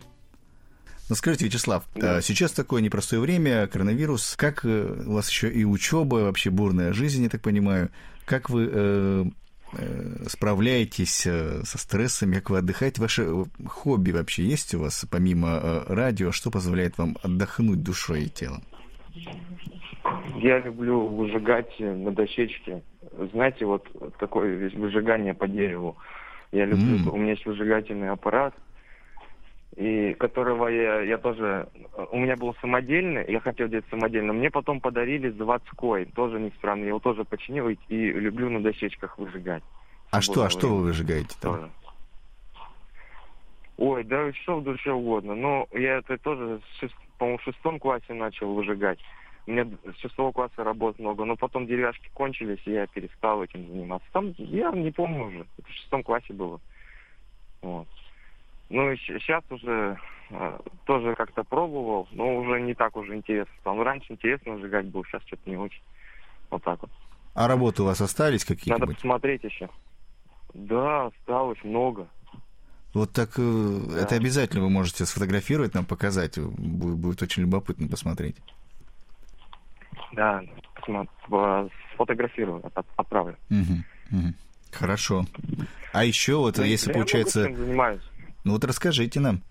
Ну, 1.09 1.15
скажите, 1.15 1.47
Вячеслав, 1.47 1.85
да. 1.95 2.21
сейчас 2.21 2.53
такое 2.53 2.83
непростое 2.83 3.21
время, 3.23 3.67
коронавирус. 3.67 4.37
Как 4.37 4.65
э, 4.65 5.05
у 5.07 5.13
вас 5.15 5.31
еще 5.31 5.51
и 5.51 5.65
учеба, 5.65 6.17
вообще 6.17 6.51
бурная 6.51 6.93
жизнь, 6.93 7.23
я 7.23 7.31
так 7.31 7.41
понимаю. 7.41 7.89
Как 8.27 8.51
вы 8.51 8.69
э, 8.71 9.25
э, 9.73 10.27
справляетесь 10.27 11.27
э, 11.27 11.63
со 11.65 11.79
стрессами, 11.79 12.35
как 12.35 12.51
вы 12.51 12.59
отдыхаете? 12.59 13.01
Ваше 13.01 13.27
хобби 13.67 14.11
вообще 14.11 14.43
есть 14.43 14.75
у 14.75 14.81
вас, 14.81 15.07
помимо 15.11 15.59
э, 15.63 15.85
радио? 15.89 16.31
Что 16.31 16.51
позволяет 16.51 16.99
вам 16.99 17.17
отдохнуть 17.23 17.83
душой 17.83 18.25
и 18.25 18.29
телом? 18.29 18.63
Я 20.37 20.59
люблю 20.59 21.07
выжигать 21.07 21.75
на 21.81 22.11
дощечке. 22.11 22.83
Знаете, 23.33 23.65
вот 23.65 23.87
такое 24.19 24.71
выжигание 24.77 25.33
по 25.33 25.49
дереву. 25.49 25.97
Я 26.53 26.67
люблю, 26.67 26.99
mm. 26.99 27.11
у 27.11 27.17
меня 27.17 27.31
есть 27.31 27.47
выжигательный 27.47 28.11
аппарат– 28.11 28.55
и 29.79 30.13
которого 30.15 30.67
я, 30.67 31.03
я 31.03 31.19
тоже... 31.19 31.69
У 32.11 32.19
меня 32.19 32.37
был 32.37 32.53
самодельный, 32.61 33.25
я 33.31 33.39
хотел 33.39 33.69
делать 33.69 33.85
самодельно. 33.89 34.33
Мне 34.33 34.51
потом 34.51 34.81
подарили 34.81 35.31
заводской, 35.31 36.07
тоже 36.07 36.41
неисправный. 36.41 36.83
Я 36.85 36.89
его 36.89 36.99
тоже 36.99 37.25
починил 37.25 37.69
и, 37.69 37.77
и 37.89 38.11
люблю 38.11 38.51
на 38.51 38.61
дощечках 38.61 39.17
выжигать. 39.19 39.63
А 40.11 40.21
что, 40.21 40.43
а 40.43 40.51
что 40.51 40.67
вы 40.75 40.83
выжигаете 40.83 41.37
там? 41.41 41.55
Тоже. 41.55 41.71
Ой, 43.77 44.03
да 44.03 44.33
что 44.33 44.59
в 44.59 44.65
душе 44.65 44.91
угодно. 44.91 45.37
Ну, 45.37 45.69
я 45.71 45.99
это 45.99 46.19
тоже, 46.19 46.61
по-моему, 47.17 47.39
в 47.39 47.43
шестом 47.45 47.79
классе 47.79 48.15
начал 48.15 48.53
выжигать. 48.53 48.99
У 49.47 49.53
меня 49.53 49.69
с 49.95 50.01
шестого 50.01 50.33
класса 50.33 50.65
работ 50.65 50.99
много, 50.99 51.25
но 51.25 51.37
потом 51.37 51.69
деревяшки 51.69 52.11
кончились, 52.15 52.61
и 52.67 52.73
я 52.73 52.89
перестал 52.89 53.45
этим 53.45 53.69
заниматься. 53.69 54.09
Там, 54.13 54.35
я 54.39 54.73
не 54.73 54.91
помню 54.91 55.27
уже, 55.27 55.47
это 55.57 55.69
в 55.69 55.73
шестом 55.73 56.03
классе 56.03 56.33
было. 56.33 56.61
Вот. 57.63 57.87
Ну, 58.71 58.95
сейчас 58.97 59.43
уже 59.51 59.99
э, 60.31 60.59
тоже 60.85 61.15
как-то 61.15 61.43
пробовал, 61.45 62.09
но 62.13 62.37
уже 62.37 62.61
не 62.61 62.75
так 62.75 62.97
уже 62.97 63.17
интересно. 63.17 63.53
Ну, 63.65 63.83
раньше 63.83 64.13
интересно 64.13 64.59
сжигать 64.59 64.87
было, 64.87 65.05
сейчас 65.07 65.23
что-то 65.27 65.49
не 65.49 65.57
очень. 65.57 65.83
Вот 66.51 66.63
так 66.63 66.81
вот. 66.83 66.91
А 67.35 67.49
работы 67.49 67.83
у 67.83 67.87
вас 67.87 68.01
остались 68.01 68.45
какие-то? 68.45 68.81
Надо 68.81 68.95
посмотреть 68.95 69.45
еще. 69.45 69.69
Да, 70.55 71.07
осталось 71.07 71.63
много. 71.63 72.09
Вот 72.95 73.13
так 73.13 73.31
э, 73.39 73.81
да. 73.89 74.01
это 74.01 74.17
обязательно 74.17 74.65
вы 74.65 74.71
можете 74.71 75.07
сфотографировать, 75.07 75.75
нам 75.75 75.85
показать. 75.85 76.39
Будет, 76.39 76.99
будет 76.99 77.23
очень 77.23 77.43
любопытно 77.43 77.89
посмотреть. 77.89 78.37
Да, 80.13 80.43
сфотографирую, 81.95 82.63
отправлю. 82.97 83.37
Угу, 83.51 84.19
угу. 84.19 84.35
Хорошо. 84.73 85.25
А 85.93 86.05
еще 86.05 86.37
вот, 86.37 86.59
ну, 86.59 86.65
если 86.65 86.93
получается... 86.93 87.49
Я 87.49 87.57
занимаюсь. 87.57 88.03
Ну 88.45 88.53
вот 88.53 88.65
расскажите 88.65 89.21
нам. 89.21 89.43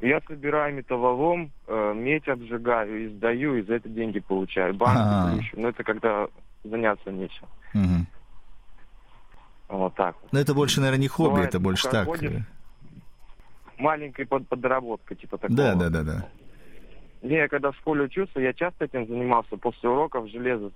Я 0.00 0.20
собираю 0.26 0.74
металлолом, 0.74 1.52
э, 1.68 1.92
медь 1.94 2.26
обжигаю 2.26 3.04
и 3.04 3.08
сдаю, 3.08 3.56
и 3.56 3.62
за 3.62 3.74
это 3.74 3.88
деньги 3.88 4.18
получаю. 4.18 4.74
Банки 4.74 5.36
плющу. 5.36 5.60
Но 5.60 5.68
это 5.68 5.84
когда 5.84 6.26
заняться 6.64 7.12
нечем. 7.12 7.46
Угу. 7.74 8.06
Вот 9.68 9.94
так 9.94 10.16
Но 10.32 10.38
это 10.38 10.54
больше, 10.54 10.80
наверное, 10.80 11.00
не 11.00 11.08
хобби, 11.08 11.30
Бывает, 11.30 11.48
это 11.48 11.60
больше 11.60 11.88
так. 11.88 12.22
Э. 12.22 12.42
Маленькая 13.78 14.26
под, 14.26 14.46
подработка, 14.48 15.14
типа 15.14 15.38
такого. 15.38 15.56
Да, 15.56 15.74
да, 15.74 15.88
да, 15.88 16.02
да. 16.02 16.28
Не, 17.22 17.36
я 17.36 17.48
когда 17.48 17.70
в 17.70 17.76
школе 17.76 18.02
учился, 18.02 18.40
я 18.40 18.52
часто 18.52 18.86
этим 18.86 19.06
занимался. 19.06 19.56
После 19.56 19.88
уроков 19.88 20.28
железо 20.28 20.70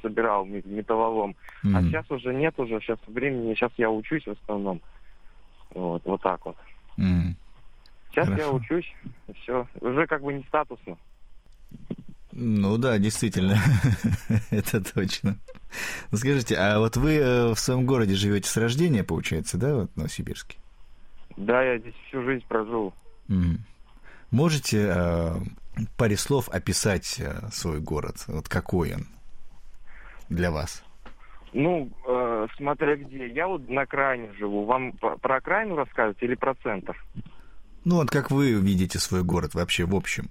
собирал 0.00 0.46
металлолом. 0.46 1.36
Mm-hmm. 1.64 1.76
А 1.76 1.82
сейчас 1.82 2.10
уже 2.10 2.32
нет 2.32 2.58
уже, 2.58 2.80
сейчас 2.80 2.98
времени, 3.06 3.54
сейчас 3.54 3.72
я 3.76 3.90
учусь 3.90 4.24
в 4.24 4.30
основном. 4.42 4.80
Вот, 5.74 6.02
вот 6.04 6.22
так 6.22 6.44
вот. 6.44 6.56
Mm. 6.98 7.34
Сейчас 8.10 8.28
Хорошо. 8.28 8.42
я 8.42 8.50
учусь, 8.50 8.94
все. 9.42 9.66
Уже 9.80 10.06
как 10.06 10.22
бы 10.22 10.32
не 10.32 10.42
статусно. 10.44 10.96
Ну 12.32 12.78
да, 12.78 12.98
действительно, 12.98 13.58
это 14.50 14.82
точно. 14.82 15.36
Ну, 16.10 16.18
скажите, 16.18 16.56
а 16.56 16.78
вот 16.78 16.96
вы 16.96 17.14
э, 17.14 17.54
в 17.54 17.58
своем 17.58 17.86
городе 17.86 18.14
живете 18.14 18.48
с 18.48 18.56
рождения, 18.56 19.04
получается, 19.04 19.56
да, 19.58 19.74
вот 19.74 19.90
в 19.92 19.96
Новосибирске? 19.96 20.58
Да, 21.36 21.62
я 21.62 21.78
здесь 21.78 21.94
всю 22.08 22.22
жизнь 22.22 22.44
прожил. 22.48 22.92
Mm. 23.28 23.58
Можете 24.30 24.92
э, 24.94 25.34
паре 25.96 26.16
слов 26.16 26.48
описать 26.48 27.20
э, 27.20 27.48
свой 27.52 27.80
город? 27.80 28.24
Вот 28.26 28.48
какой 28.48 28.94
он 28.94 29.06
для 30.28 30.50
вас? 30.50 30.82
Ну, 31.52 31.88
э, 32.06 32.33
смотря 32.56 32.96
где. 32.96 33.26
Я 33.28 33.48
вот 33.48 33.68
на 33.68 33.82
окраине 33.82 34.32
живу. 34.38 34.64
Вам 34.64 34.92
про 34.92 35.36
окраину 35.36 35.76
рассказывать 35.76 36.22
или 36.22 36.34
про 36.34 36.54
центр? 36.62 36.96
Ну, 37.84 37.96
вот 37.96 38.10
как 38.10 38.30
вы 38.30 38.52
видите 38.52 38.98
свой 38.98 39.22
город 39.22 39.54
вообще 39.54 39.84
в 39.84 39.94
общем? 39.94 40.30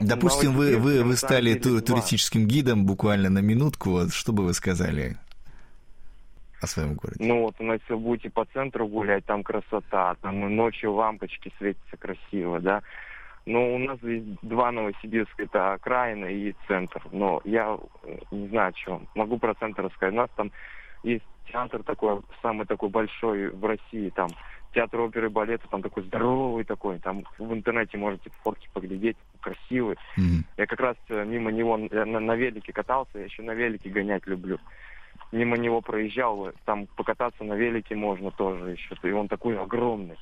Допустим, 0.00 0.52
вы, 0.52 0.76
вы, 0.76 1.02
вы 1.04 1.16
стали 1.16 1.54
ту, 1.54 1.80
туристическим 1.80 2.46
гидом 2.46 2.84
буквально 2.84 3.30
на 3.30 3.38
минутку. 3.38 3.90
Вот, 3.90 4.12
что 4.12 4.32
бы 4.32 4.44
вы 4.44 4.52
сказали 4.52 5.16
о 6.60 6.66
своем 6.66 6.94
городе? 6.94 7.24
Ну 7.24 7.42
вот, 7.42 7.54
если 7.60 7.94
вы 7.94 7.98
будете 7.98 8.30
по 8.30 8.44
центру 8.46 8.86
гулять, 8.86 9.24
там 9.24 9.42
красота, 9.42 10.16
там 10.20 10.54
ночью 10.54 10.92
лампочки 10.92 11.52
светятся 11.58 11.96
красиво, 11.96 12.60
да. 12.60 12.82
Но 13.46 13.74
у 13.74 13.78
нас 13.78 14.02
есть 14.02 14.26
два 14.42 14.72
Новосибирска, 14.72 15.44
это 15.44 15.74
окраина 15.74 16.26
и 16.26 16.52
центр. 16.66 17.00
Но 17.12 17.40
я 17.44 17.78
э, 18.02 18.18
не 18.32 18.48
знаю, 18.48 18.74
что. 18.76 19.00
Могу 19.14 19.38
про 19.38 19.54
центр 19.54 19.84
рассказать. 19.84 20.14
У 20.14 20.16
нас 20.16 20.30
там 20.36 20.50
есть 21.04 21.24
театр 21.50 21.84
такой, 21.84 22.20
самый 22.42 22.66
такой 22.66 22.88
большой 22.88 23.50
в 23.50 23.64
России, 23.64 24.10
там 24.10 24.28
театр 24.74 25.00
оперы 25.00 25.28
и 25.28 25.30
балета, 25.30 25.66
там 25.70 25.80
такой 25.80 26.02
здоровый 26.02 26.64
такой, 26.64 26.98
там 26.98 27.24
в 27.38 27.52
интернете 27.52 27.96
можете 27.96 28.30
фотки 28.42 28.68
поглядеть, 28.74 29.16
красивый. 29.40 29.96
Mm-hmm. 30.18 30.44
Я 30.58 30.66
как 30.66 30.80
раз 30.80 30.96
э, 31.08 31.24
мимо 31.24 31.52
него 31.52 31.76
на, 31.76 32.04
на 32.04 32.34
велике 32.34 32.72
катался, 32.72 33.18
я 33.18 33.24
еще 33.24 33.42
на 33.42 33.54
велике 33.54 33.90
гонять 33.90 34.26
люблю. 34.26 34.58
Мимо 35.32 35.56
него 35.56 35.80
проезжал, 35.80 36.52
там 36.64 36.86
покататься 36.96 37.42
на 37.44 37.54
велике 37.54 37.94
можно 37.94 38.30
тоже 38.32 38.72
еще, 38.72 38.94
и 39.02 39.12
он 39.12 39.28
такой 39.28 39.58
огромный. 39.58 40.16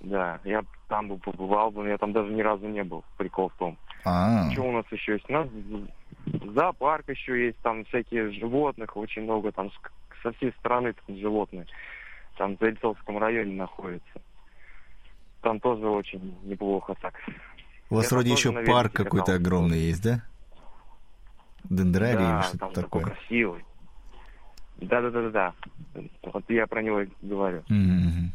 Да, 0.00 0.40
я 0.44 0.62
там 0.88 1.08
бы 1.08 1.18
побывал, 1.18 1.72
но 1.72 1.86
я 1.86 1.98
там 1.98 2.12
даже 2.12 2.32
ни 2.32 2.40
разу 2.40 2.66
не 2.66 2.82
был. 2.84 3.04
Прикол 3.18 3.50
в 3.50 3.54
том. 3.58 3.78
А-а-а. 4.04 4.50
Что 4.50 4.62
у 4.62 4.72
нас 4.72 4.86
еще 4.90 5.14
есть? 5.14 5.28
У 5.28 5.32
нас 5.32 5.48
зоопарк 6.54 7.08
еще 7.08 7.46
есть, 7.46 7.58
там 7.58 7.84
всякие 7.84 8.30
животных 8.32 8.96
очень 8.96 9.22
много, 9.22 9.52
там 9.52 9.70
со 10.22 10.32
всей 10.32 10.52
страны 10.52 10.94
там 11.06 11.16
животные 11.16 11.66
там 12.40 12.56
в 12.56 12.60
Зельцовском 12.64 13.18
районе 13.18 13.52
находится. 13.52 14.22
Там 15.42 15.60
тоже 15.60 15.86
очень 15.86 16.38
неплохо 16.44 16.94
так. 17.02 17.12
У 17.90 17.96
вас 17.96 18.10
Я 18.10 18.16
вроде 18.16 18.32
еще 18.32 18.52
парк 18.64 18.94
какой-то 18.94 19.34
огромный 19.34 19.78
есть, 19.78 20.02
да? 20.02 20.22
Дендрарий 21.64 22.16
да, 22.16 22.36
или 22.36 22.42
что-то 22.42 22.58
там 22.58 22.72
такое? 22.72 23.02
такой 23.02 23.14
красивый. 23.14 23.64
Да, 24.78 25.02
да, 25.02 25.10
да, 25.10 25.28
да, 25.28 25.30
да. 25.92 26.02
Вот 26.32 26.44
я 26.48 26.66
про 26.66 26.82
него 26.82 27.02
говорю. 27.20 27.62
Mm-hmm. 27.68 28.30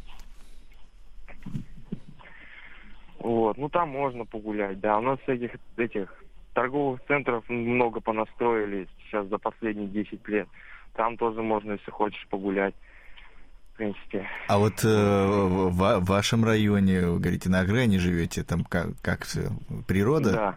Вот, 3.19 3.57
ну 3.57 3.69
там 3.69 3.89
можно 3.89 4.25
погулять, 4.25 4.79
да. 4.79 4.97
У 4.97 5.01
нас 5.01 5.19
этих 5.27 5.51
этих 5.77 6.13
торговых 6.53 7.01
центров 7.07 7.47
много 7.49 7.99
понастроили 7.99 8.87
сейчас 8.99 9.27
за 9.27 9.37
последние 9.37 9.87
10 9.87 10.27
лет. 10.27 10.47
Там 10.93 11.17
тоже 11.17 11.41
можно, 11.41 11.73
если 11.73 11.91
хочешь, 11.91 12.27
погулять 12.29 12.73
в 13.73 13.77
принципе. 13.77 14.25
А 14.47 14.57
вот 14.57 14.85
э, 14.85 14.87
в, 14.87 15.69
в 15.69 16.05
вашем 16.05 16.45
районе, 16.45 17.07
вы 17.07 17.19
говорите, 17.19 17.49
на 17.49 17.59
окраине 17.59 17.99
живете, 17.99 18.43
там 18.43 18.63
как, 18.63 18.97
как 19.01 19.25
все, 19.25 19.49
природа? 19.85 20.31
Да. 20.31 20.55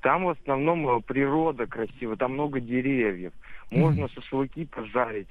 Там 0.00 0.24
в 0.24 0.30
основном 0.30 0.88
э, 0.88 1.00
природа 1.02 1.66
красивая, 1.66 2.16
там 2.16 2.32
много 2.32 2.60
деревьев. 2.60 3.32
Можно 3.70 4.04
mm. 4.04 4.14
шашлыки 4.14 4.64
пожарить, 4.64 5.28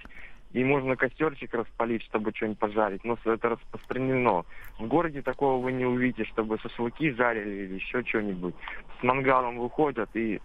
и 0.53 0.63
можно 0.63 0.95
костерчик 0.95 1.53
распалить, 1.53 2.03
чтобы 2.03 2.31
что-нибудь 2.33 2.59
пожарить. 2.59 3.03
Но 3.03 3.17
это 3.25 3.49
распространено. 3.49 4.45
В 4.79 4.87
городе 4.87 5.21
такого 5.21 5.61
вы 5.61 5.71
не 5.71 5.85
увидите, 5.85 6.25
чтобы 6.25 6.57
шашлыки 6.59 7.11
жарили 7.11 7.65
или 7.65 7.75
еще 7.75 8.03
что-нибудь. 8.03 8.55
С 8.99 9.03
мангалом 9.03 9.59
выходят 9.59 10.09
и 10.15 10.41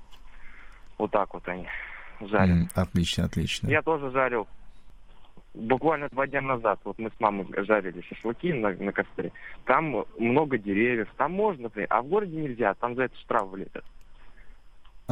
вот 0.99 1.11
так 1.11 1.33
вот 1.35 1.47
они 1.49 1.67
жарят. 2.21 2.57
Mm, 2.57 2.69
отлично, 2.75 3.25
отлично. 3.25 3.69
Я 3.69 3.83
тоже 3.83 4.11
жарил 4.11 4.47
буквально 5.55 6.09
два 6.09 6.27
дня 6.27 6.41
назад, 6.41 6.81
вот 6.85 6.99
мы 6.99 7.11
с 7.11 7.21
мамой 7.21 7.47
жарили 7.65 8.01
шашлыки 8.03 8.53
на, 8.53 8.71
на 8.71 8.93
костре, 8.93 9.33
там 9.65 10.05
много 10.19 10.59
деревьев, 10.59 11.09
там 11.17 11.33
можно, 11.33 11.71
а 11.89 12.03
в 12.03 12.07
городе 12.07 12.37
нельзя, 12.37 12.75
там 12.75 12.95
за 12.95 13.05
это 13.05 13.17
штраф 13.19 13.49
влетят. 13.51 13.85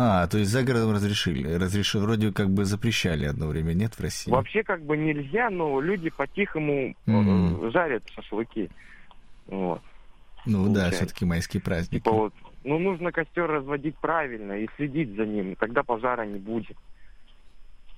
А, 0.02 0.26
то 0.28 0.38
есть 0.38 0.50
за 0.50 0.62
городом 0.62 0.92
разрешили, 0.92 1.52
разрешили, 1.56 2.00
вроде 2.00 2.32
как 2.32 2.48
бы 2.48 2.64
запрещали 2.64 3.26
одно 3.26 3.48
время, 3.48 3.74
нет, 3.74 3.92
в 3.92 4.00
России? 4.00 4.30
Вообще 4.30 4.62
как 4.62 4.82
бы 4.82 4.96
нельзя, 4.96 5.50
но 5.50 5.78
люди 5.78 6.08
по-тихому 6.08 6.94
mm-hmm. 7.06 7.70
жарят 7.70 8.02
шашлыки. 8.14 8.70
Вот. 9.46 9.82
Ну 10.46 10.64
Получается. 10.64 10.90
да, 10.90 10.90
все-таки 10.96 11.26
майские 11.26 11.60
праздники. 11.60 12.02
Типа 12.02 12.12
вот, 12.12 12.34
ну 12.64 12.78
нужно 12.78 13.12
костер 13.12 13.46
разводить 13.46 13.94
правильно 13.98 14.54
и 14.54 14.70
следить 14.76 15.14
за 15.16 15.26
ним, 15.26 15.54
тогда 15.56 15.82
пожара 15.82 16.24
не 16.24 16.38
будет. 16.38 16.78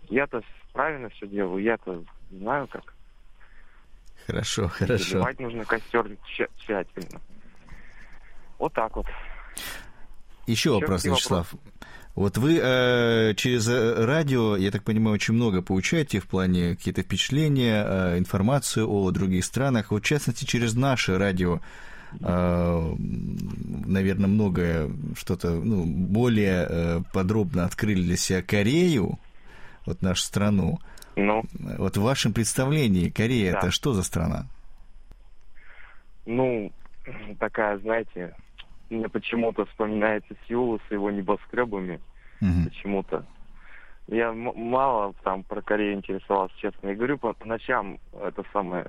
Я-то 0.08 0.42
правильно 0.72 1.08
все 1.10 1.28
делаю, 1.28 1.62
я-то 1.62 2.02
знаю 2.32 2.66
как. 2.66 2.94
Хорошо, 4.26 4.66
хорошо. 4.66 5.04
Заливать 5.04 5.38
нужно 5.38 5.64
костер 5.64 6.10
тщательно. 6.58 7.20
Вот 8.58 8.72
так 8.72 8.96
вот. 8.96 9.06
Еще, 10.46 10.70
Еще 10.70 10.70
вопрос, 10.72 11.04
Вячеслав. 11.04 11.52
Вопрос? 11.52 11.72
Вот 12.14 12.36
вы 12.36 12.60
э, 12.62 13.34
через 13.36 13.68
э, 13.68 14.04
радио, 14.04 14.56
я 14.56 14.70
так 14.70 14.82
понимаю, 14.82 15.14
очень 15.14 15.32
много 15.32 15.62
получаете 15.62 16.20
в 16.20 16.26
плане 16.26 16.76
какие-то 16.76 17.02
впечатления, 17.02 17.84
э, 17.86 18.18
информацию 18.18 18.86
о 18.90 19.10
других 19.10 19.44
странах. 19.46 19.90
Вот, 19.90 20.02
в 20.02 20.06
частности, 20.06 20.44
через 20.44 20.74
наше 20.74 21.16
радио, 21.16 21.60
э, 22.20 22.94
наверное, 23.86 24.28
многое 24.28 24.90
что-то 25.16 25.52
ну, 25.52 25.86
более 25.86 26.66
э, 26.68 27.00
подробно 27.14 27.64
открыли 27.64 28.02
для 28.02 28.18
себя 28.18 28.42
Корею, 28.42 29.18
вот 29.86 30.02
нашу 30.02 30.22
страну. 30.22 30.80
Ну. 31.16 31.42
Вот 31.78 31.96
в 31.96 32.02
вашем 32.02 32.34
представлении 32.34 33.08
Корея 33.08 33.52
да. 33.52 33.58
это 33.58 33.70
что 33.70 33.94
за 33.94 34.02
страна? 34.02 34.46
Ну, 36.26 36.70
такая, 37.38 37.78
знаете, 37.78 38.34
мне 38.92 39.08
почему-то 39.08 39.64
вспоминается 39.66 40.34
Сеул 40.46 40.80
с 40.88 40.92
его 40.92 41.10
небоскребами. 41.10 42.00
Угу. 42.40 42.64
Почему-то. 42.64 43.24
Я 44.08 44.32
мало 44.32 45.14
там 45.22 45.42
про 45.44 45.62
Корею 45.62 45.94
интересовался, 45.94 46.54
честно. 46.58 46.88
Я 46.88 46.94
говорю, 46.94 47.18
по 47.18 47.34
ночам 47.44 47.98
это 48.20 48.44
самое... 48.52 48.86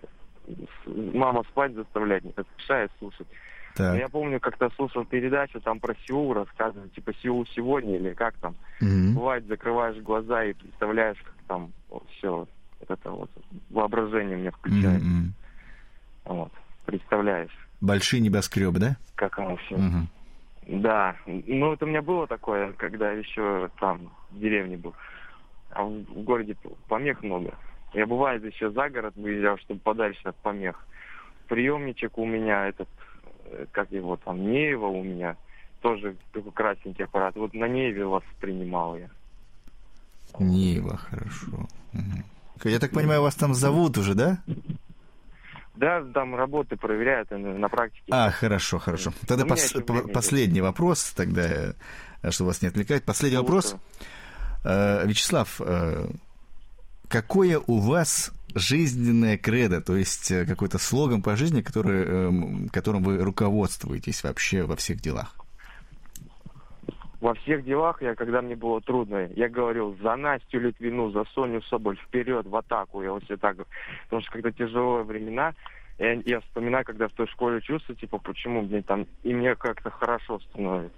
Мама 0.85 1.43
спать 1.43 1.73
заставлять, 1.73 2.23
не 2.23 2.33
мешает 2.57 2.91
слушать. 2.99 3.27
Так. 3.75 3.97
Я 3.97 4.09
помню, 4.09 4.39
как-то 4.39 4.69
слушал 4.75 5.05
передачу, 5.05 5.59
там 5.61 5.79
про 5.79 5.95
Сеул 6.05 6.33
рассказывают, 6.33 6.93
типа 6.93 7.13
Сеул 7.21 7.45
сегодня 7.47 7.95
или 7.95 8.13
как 8.13 8.35
там. 8.35 8.55
Mm-hmm. 8.81 9.13
Бывает, 9.13 9.47
закрываешь 9.47 9.97
глаза 10.03 10.43
и 10.43 10.53
представляешь, 10.53 11.17
как 11.23 11.35
там 11.47 11.71
вот, 11.89 12.03
все 12.17 12.47
это 12.87 13.09
вот 13.09 13.31
воображение 13.69 14.37
мне 14.37 14.51
включает. 14.51 15.01
Mm-hmm. 15.01 15.29
Вот, 16.25 16.51
представляешь. 16.85 17.57
Большие 17.83 18.21
небоскребы, 18.21 18.79
да? 18.79 18.97
Как 19.15 19.37
оно 19.39 19.57
все. 19.57 19.75
Mm-hmm. 19.75 20.81
Да, 20.81 21.15
ну 21.25 21.73
это 21.73 21.85
у 21.85 21.89
меня 21.89 22.01
было 22.01 22.25
такое, 22.25 22.71
когда 22.73 23.11
еще 23.11 23.69
там 23.79 24.09
в 24.31 24.39
деревне 24.39 24.77
был. 24.77 24.93
А 25.71 25.83
в, 25.83 25.91
в 25.91 26.23
городе 26.23 26.55
помех 26.87 27.21
много. 27.21 27.53
Я 27.93 28.07
бывает 28.07 28.43
еще 28.43 28.71
за 28.71 28.89
город 28.89 29.13
выезжал, 29.17 29.57
чтобы 29.57 29.81
подальше 29.81 30.21
от 30.23 30.35
помех. 30.37 30.87
Приемничек 31.47 32.17
у 32.17 32.25
меня 32.25 32.67
этот 32.67 32.87
как 33.71 33.91
его 33.91 34.17
там, 34.17 34.41
Неева 34.51 34.87
у 34.87 35.03
меня, 35.03 35.35
тоже 35.81 36.15
такой 36.31 36.51
красненький 36.51 37.05
аппарат. 37.05 37.35
Вот 37.35 37.53
на 37.53 37.67
Нееве 37.67 38.05
вас 38.05 38.23
принимал 38.39 38.97
я. 38.97 39.09
Неева, 40.39 40.97
хорошо. 40.97 41.67
Угу. 41.93 42.69
Я 42.69 42.79
так 42.79 42.91
понимаю, 42.91 43.21
вас 43.21 43.35
там 43.35 43.53
зовут 43.53 43.97
уже, 43.97 44.15
да? 44.15 44.39
Да, 45.75 46.03
там 46.13 46.35
работы 46.35 46.75
проверяют 46.75 47.31
на 47.31 47.67
практике. 47.67 48.03
А, 48.11 48.29
хорошо, 48.29 48.77
хорошо. 48.79 49.11
Тогда 49.27 49.45
пос- 49.45 49.81
по- 49.81 50.07
последний 50.07 50.61
вопрос, 50.61 51.13
тогда, 51.15 51.73
э, 52.21 52.31
чтобы 52.31 52.49
вас 52.49 52.61
не 52.61 52.67
отвлекать. 52.67 53.03
Последний 53.03 53.37
Слушаю. 53.37 53.55
вопрос. 53.55 53.75
Э, 54.63 55.07
Вячеслав, 55.07 55.59
э, 55.59 56.07
какое 57.07 57.59
у 57.65 57.79
вас 57.79 58.31
жизненное 58.55 59.37
кредо, 59.37 59.81
то 59.81 59.95
есть 59.95 60.29
э, 60.31 60.45
какой-то 60.45 60.77
слоган 60.77 61.23
по 61.23 61.35
жизни, 61.35 61.61
который, 61.61 62.69
которым 62.69 63.03
вы 63.03 63.17
руководствуетесь 63.17 64.23
вообще 64.23 64.63
во 64.63 64.75
всех 64.75 65.01
делах? 65.01 65.35
Во 67.23 67.35
всех 67.35 67.63
делах 67.63 68.01
я, 68.01 68.15
когда 68.15 68.41
мне 68.41 68.57
было 68.57 68.81
трудно, 68.81 69.29
я 69.33 69.47
говорил 69.47 69.95
за 70.01 70.17
Настю 70.17 70.59
Литвину, 70.59 71.09
за 71.11 71.23
Соню 71.33 71.61
Соболь, 71.61 71.95
вперед, 71.95 72.45
в 72.45 72.53
атаку. 72.53 73.01
Я 73.01 73.13
вот 73.13 73.23
все 73.23 73.37
так, 73.37 73.55
потому 74.03 74.21
что 74.21 74.31
когда 74.33 74.51
тяжелые 74.51 75.05
времена, 75.05 75.53
я, 75.99 76.21
я 76.25 76.41
вспоминаю, 76.41 76.83
когда 76.83 77.07
в 77.07 77.13
той 77.13 77.27
школе 77.27 77.61
чувствую, 77.61 77.95
типа, 77.95 78.17
почему 78.17 78.63
мне 78.63 78.81
там, 78.81 79.07
и 79.23 79.33
мне 79.33 79.55
как-то 79.55 79.89
хорошо 79.89 80.41
становится. 80.49 80.97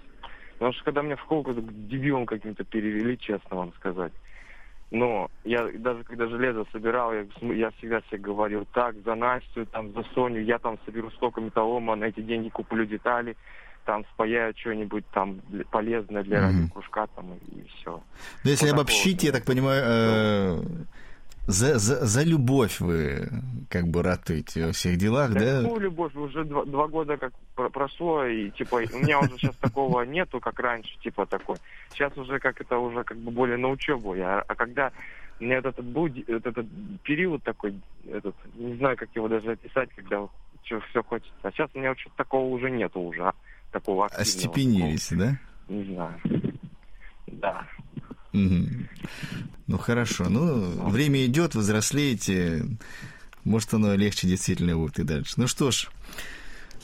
Потому 0.53 0.73
что 0.73 0.85
когда 0.85 1.03
меня 1.03 1.15
в 1.15 1.21
школу 1.21 1.45
дебилом 1.47 2.25
каким-то 2.25 2.63
перевели, 2.63 3.19
честно 3.19 3.57
вам 3.57 3.73
сказать. 3.73 4.13
Но 4.89 5.29
я 5.43 5.67
даже 5.77 6.03
когда 6.05 6.25
железо 6.25 6.65
собирал, 6.71 7.13
я, 7.13 7.27
я 7.53 7.69
всегда 7.77 8.01
себе 8.09 8.17
говорил, 8.17 8.65
так, 8.73 8.95
за 9.05 9.13
Настю, 9.13 9.67
там, 9.67 9.93
за 9.93 10.01
Соню, 10.15 10.41
я 10.41 10.57
там 10.57 10.79
соберу 10.88 11.11
столько 11.11 11.39
металлома, 11.39 11.95
на 11.95 12.05
эти 12.05 12.21
деньги 12.21 12.49
куплю 12.49 12.83
детали, 12.85 13.38
там 13.85 14.03
спаяю 14.13 14.53
что-нибудь 14.57 15.05
там 15.13 15.39
полезное 15.71 16.23
для 16.23 16.39
mm-hmm. 16.39 16.47
радиокружка 16.47 17.07
там 17.15 17.33
и, 17.33 17.59
и 17.59 17.67
все. 17.67 18.01
Ну, 18.43 18.49
если 18.49 18.65
вот 18.67 18.73
обобщить, 18.73 19.23
я 19.23 19.31
так 19.31 19.45
понимаю, 19.45 19.83
э, 19.85 20.63
за, 21.47 21.77
за, 21.77 22.05
за 22.05 22.23
любовь 22.23 22.79
вы 22.79 23.29
как 23.69 23.87
бы 23.87 24.01
ратуете 24.01 24.65
во 24.65 24.71
всех 24.71 24.97
делах, 24.97 25.33
да? 25.33 25.61
да? 25.61 25.61
Ну, 25.61 25.77
любовь, 25.79 26.15
уже 26.15 26.43
два, 26.43 26.65
два 26.65 26.87
года 26.87 27.17
как 27.17 27.33
прошло, 27.71 28.25
и 28.25 28.49
типа 28.51 28.75
у 28.75 28.97
меня 28.97 29.19
уже 29.19 29.37
сейчас 29.37 29.55
такого 29.57 30.01
нету, 30.01 30.39
как 30.39 30.59
раньше, 30.59 30.97
типа 30.99 31.25
такой. 31.25 31.57
Сейчас 31.91 32.17
уже 32.17 32.39
как 32.39 32.59
это 32.59 32.77
уже 32.77 33.03
как 33.03 33.17
бы 33.17 33.31
более 33.31 33.57
на 33.57 33.69
учебу. 33.69 34.15
Я, 34.15 34.39
а 34.39 34.55
когда 34.55 34.91
у 35.39 35.43
меня 35.43 35.57
этот, 35.57 35.83
был 35.83 36.07
этот, 36.07 36.47
этот 36.47 36.67
период 37.03 37.43
такой, 37.43 37.79
этот, 38.11 38.35
не 38.55 38.75
знаю, 38.77 38.97
как 38.97 39.09
его 39.15 39.27
даже 39.27 39.51
описать, 39.51 39.89
когда 39.95 40.27
что 40.65 40.81
все 40.89 41.03
хочется. 41.03 41.33
А 41.43 41.51
сейчас 41.51 41.69
у 41.73 41.79
меня 41.79 41.95
что-то 41.95 42.17
такого 42.17 42.49
уже 42.49 42.69
нету 42.71 42.99
уже, 42.99 43.31
такого 43.75 44.05
активного. 44.05 44.29
Остепенились, 44.29 45.07
да? 45.11 45.39
Не 45.67 45.83
знаю. 45.83 46.21
Да. 47.27 47.67
Угу. 48.33 48.67
Ну 49.67 49.77
хорошо, 49.77 50.29
ну 50.29 50.89
время 50.89 51.25
идет, 51.25 51.55
взрослеете, 51.55 52.65
может 53.43 53.73
оно 53.73 53.95
легче 53.95 54.27
действительно 54.27 54.77
будет 54.77 54.99
и 54.99 55.03
дальше. 55.03 55.33
Ну 55.38 55.47
что 55.47 55.71
ж, 55.71 55.89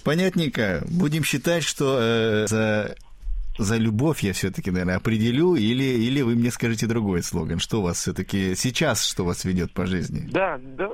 понятненько. 0.03 0.83
Будем 0.89 1.23
считать, 1.23 1.63
что 1.63 1.97
э, 2.01 2.47
за 2.47 2.95
за 3.57 3.77
любовь 3.77 4.23
я 4.23 4.33
все-таки, 4.33 4.71
наверное, 4.71 4.97
определю, 4.97 5.55
или, 5.55 5.83
или 5.83 6.21
вы 6.21 6.35
мне 6.35 6.51
скажите 6.51 6.87
другой 6.87 7.23
слоган. 7.23 7.59
Что 7.59 7.79
у 7.79 7.83
вас 7.83 7.99
все-таки 7.99 8.55
сейчас, 8.55 9.05
что 9.05 9.23
вас 9.23 9.45
ведет 9.45 9.71
по 9.71 9.85
жизни? 9.85 10.27
Да, 10.31 10.59
да. 10.77 10.89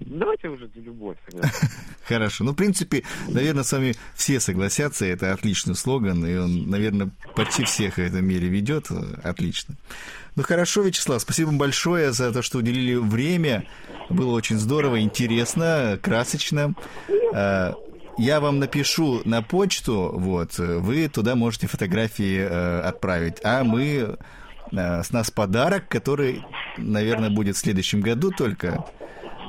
Давайте 0.00 0.48
уже 0.48 0.68
за 0.74 0.80
любовь. 0.80 1.18
Хорошо. 2.08 2.44
Ну, 2.44 2.52
в 2.52 2.56
принципе, 2.56 3.04
наверное, 3.28 3.62
с 3.62 3.72
вами 3.72 3.94
все 4.14 4.40
согласятся. 4.40 5.04
Это 5.04 5.32
отличный 5.32 5.74
слоган, 5.74 6.24
и 6.24 6.36
он, 6.36 6.68
наверное, 6.68 7.10
почти 7.34 7.64
всех 7.64 7.94
в 7.94 7.98
этом 7.98 8.24
мире 8.24 8.48
ведет. 8.48 8.88
Отлично. 9.22 9.76
Ну, 10.36 10.42
хорошо, 10.42 10.82
Вячеслав, 10.82 11.20
спасибо 11.20 11.48
вам 11.48 11.58
большое 11.58 12.12
за 12.12 12.32
то, 12.32 12.42
что 12.42 12.58
уделили 12.58 12.94
время. 12.94 13.66
Было 14.08 14.32
очень 14.32 14.58
здорово, 14.58 15.00
интересно, 15.00 15.98
красочно. 16.00 16.74
Э, 17.34 17.74
я 18.16 18.40
вам 18.40 18.58
напишу 18.58 19.22
на 19.24 19.42
почту, 19.42 20.12
вот, 20.14 20.58
вы 20.58 21.08
туда 21.08 21.36
можете 21.36 21.66
фотографии 21.66 22.38
э, 22.38 22.80
отправить, 22.80 23.36
а 23.44 23.64
мы 23.64 24.16
э, 24.72 25.02
с 25.02 25.10
нас 25.10 25.30
подарок, 25.30 25.88
который, 25.88 26.44
наверное, 26.76 27.30
будет 27.30 27.56
в 27.56 27.58
следующем 27.60 28.00
году 28.00 28.30
только, 28.30 28.84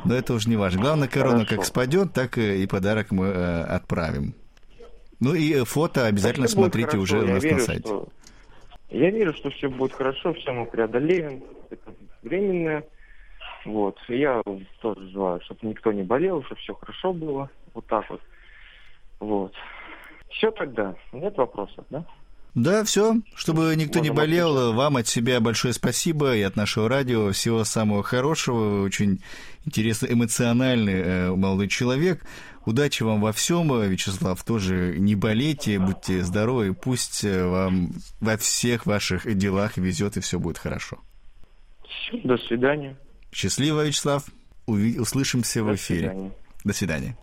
но 0.05 0.15
это 0.15 0.33
уже 0.33 0.49
не 0.49 0.55
важно. 0.55 0.81
Главное, 0.81 1.07
корона 1.07 1.45
как 1.45 1.65
спадет, 1.65 2.13
так 2.13 2.37
и 2.37 2.65
подарок 2.67 3.11
мы 3.11 3.27
э, 3.27 3.61
отправим. 3.63 4.35
Ну 5.19 5.35
и 5.35 5.63
фото 5.63 6.07
обязательно 6.07 6.45
это 6.45 6.53
смотрите 6.53 6.97
уже 6.97 7.19
у 7.19 7.27
нас 7.27 7.43
верю, 7.43 7.57
на 7.57 7.61
сайте. 7.61 7.87
Что... 7.87 8.07
Я 8.89 9.11
верю, 9.11 9.33
что 9.33 9.49
все 9.51 9.69
будет 9.69 9.93
хорошо, 9.93 10.33
все 10.33 10.51
мы 10.51 10.65
преодолеем. 10.65 11.43
Это 11.69 11.93
временное. 12.23 12.83
Вот. 13.65 13.97
Я 14.07 14.41
тоже 14.81 15.09
желаю, 15.09 15.41
чтобы 15.41 15.67
никто 15.67 15.91
не 15.91 16.03
болел, 16.03 16.43
чтобы 16.43 16.59
все 16.61 16.73
хорошо 16.73 17.13
было. 17.13 17.49
Вот 17.73 17.85
так 17.85 18.09
вот. 18.09 18.21
Вот. 19.19 19.53
Все 20.31 20.51
тогда. 20.51 20.95
Нет 21.13 21.37
вопросов, 21.37 21.85
да? 21.89 22.03
Да, 22.53 22.83
все. 22.83 23.15
Чтобы 23.33 23.73
никто 23.77 23.99
не 23.99 24.09
болел, 24.09 24.73
вам 24.73 24.97
от 24.97 25.07
себя 25.07 25.39
большое 25.39 25.73
спасибо 25.73 26.35
и 26.35 26.41
от 26.41 26.55
нашего 26.57 26.89
радио 26.89 27.31
всего 27.31 27.63
самого 27.63 28.03
хорошего. 28.03 28.83
Очень 28.83 29.21
интересный, 29.65 30.13
эмоциональный 30.13 30.93
э, 30.93 31.29
молодой 31.35 31.69
человек. 31.69 32.25
Удачи 32.65 33.03
вам 33.03 33.21
во 33.21 33.31
всем, 33.31 33.71
Вячеслав. 33.81 34.43
Тоже 34.43 34.95
не 34.97 35.15
болейте, 35.15 35.79
будьте 35.79 36.23
здоровы. 36.23 36.73
Пусть 36.73 37.23
э, 37.23 37.45
вам 37.45 37.93
во 38.19 38.37
всех 38.37 38.85
ваших 38.85 39.33
делах 39.37 39.77
везет 39.77 40.17
и 40.17 40.19
все 40.19 40.37
будет 40.37 40.57
хорошо. 40.57 40.99
До 42.23 42.37
свидания. 42.37 42.97
Счастливо, 43.31 43.85
Вячеслав. 43.85 44.25
Уви- 44.67 44.99
услышимся 44.99 45.59
До 45.59 45.71
в 45.71 45.75
эфире. 45.75 46.09
Свидания. 46.09 46.31
До 46.63 46.73
свидания. 46.73 47.17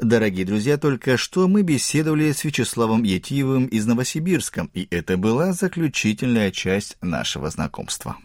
Дорогие 0.00 0.46
друзья, 0.46 0.78
только 0.78 1.18
что 1.18 1.46
мы 1.46 1.60
беседовали 1.60 2.32
с 2.32 2.42
Вячеславом 2.44 3.02
Етиевым 3.02 3.66
из 3.66 3.84
Новосибирска, 3.84 4.68
и 4.72 4.88
это 4.90 5.18
была 5.18 5.52
заключительная 5.52 6.50
часть 6.50 6.96
нашего 7.02 7.50
знакомства. 7.50 8.16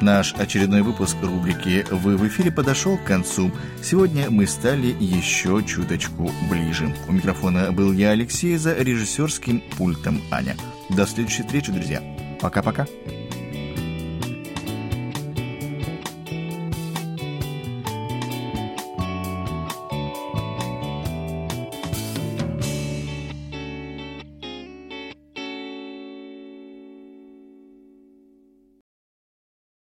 Наш 0.00 0.34
очередной 0.34 0.82
выпуск 0.82 1.16
рубрики 1.22 1.86
«Вы 1.90 2.16
в 2.16 2.26
эфире» 2.28 2.50
подошел 2.50 2.96
к 2.96 3.04
концу. 3.04 3.50
Сегодня 3.82 4.30
мы 4.30 4.46
стали 4.46 4.94
еще 5.00 5.62
чуточку 5.66 6.30
ближе. 6.50 6.94
У 7.08 7.12
микрофона 7.12 7.72
был 7.72 7.92
я, 7.92 8.10
Алексей, 8.10 8.56
за 8.56 8.74
режиссерским 8.74 9.62
пультом 9.76 10.22
Аня. 10.30 10.56
До 10.90 11.06
следующей 11.06 11.42
встречи, 11.42 11.72
друзья. 11.72 12.02
Пока-пока. 12.40 12.86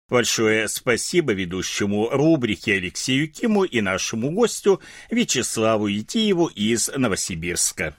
Большое 0.10 0.68
спасибо 0.68 1.34
ведущему 1.34 2.10
рубрики 2.10 2.72
Алексею 2.72 3.32
Киму 3.32 3.64
и 3.64 3.80
нашему 3.80 4.32
гостю 4.32 4.82
Вячеславу 5.12 5.88
Итиеву 5.92 6.48
из 6.48 6.90
Новосибирска. 6.96 7.96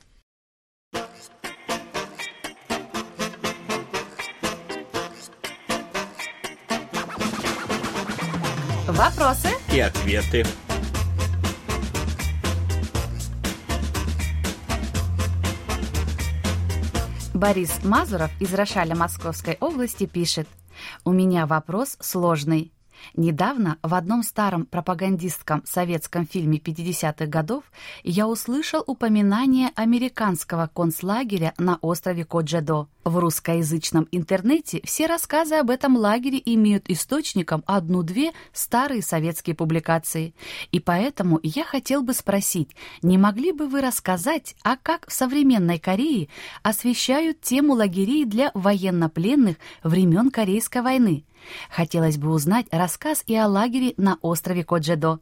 Вопросы 8.88 9.48
и 9.72 9.78
ответы. 9.78 10.44
Борис 17.32 17.70
Мазуров 17.84 18.30
из 18.40 18.52
Рошаля 18.52 18.96
Московской 18.96 19.56
области 19.60 20.06
пишет– 20.06 20.48
у 21.04 21.12
меня 21.12 21.46
вопрос 21.46 21.96
сложный. 22.00 22.72
Недавно 23.14 23.78
в 23.82 23.94
одном 23.94 24.22
старом 24.22 24.66
пропагандистском 24.66 25.62
советском 25.64 26.26
фильме 26.26 26.58
50-х 26.58 27.26
годов 27.26 27.64
я 28.04 28.26
услышал 28.28 28.82
упоминание 28.86 29.70
американского 29.74 30.70
концлагеря 30.72 31.54
на 31.58 31.78
острове 31.82 32.24
Коджедо. 32.24 32.88
В 33.04 33.16
русскоязычном 33.16 34.08
интернете 34.12 34.82
все 34.84 35.06
рассказы 35.06 35.54
об 35.54 35.70
этом 35.70 35.96
лагере 35.96 36.40
имеют 36.44 36.90
источником 36.90 37.64
одну-две 37.66 38.32
старые 38.52 39.02
советские 39.02 39.56
публикации. 39.56 40.34
И 40.70 40.80
поэтому 40.80 41.40
я 41.42 41.64
хотел 41.64 42.02
бы 42.02 42.12
спросить, 42.12 42.70
не 43.00 43.16
могли 43.16 43.52
бы 43.52 43.68
вы 43.68 43.80
рассказать, 43.80 44.54
а 44.62 44.76
как 44.76 45.08
в 45.08 45.12
современной 45.12 45.78
Корее 45.78 46.28
освещают 46.62 47.40
тему 47.40 47.72
лагерей 47.72 48.26
для 48.26 48.50
военнопленных 48.52 49.56
времен 49.82 50.30
Корейской 50.30 50.82
войны? 50.82 51.24
Хотелось 51.70 52.18
бы 52.18 52.30
узнать 52.30 52.66
рассказ 52.70 53.22
и 53.26 53.34
о 53.36 53.46
лагере 53.46 53.94
на 53.96 54.18
острове 54.22 54.64
Коджедо. 54.64 55.20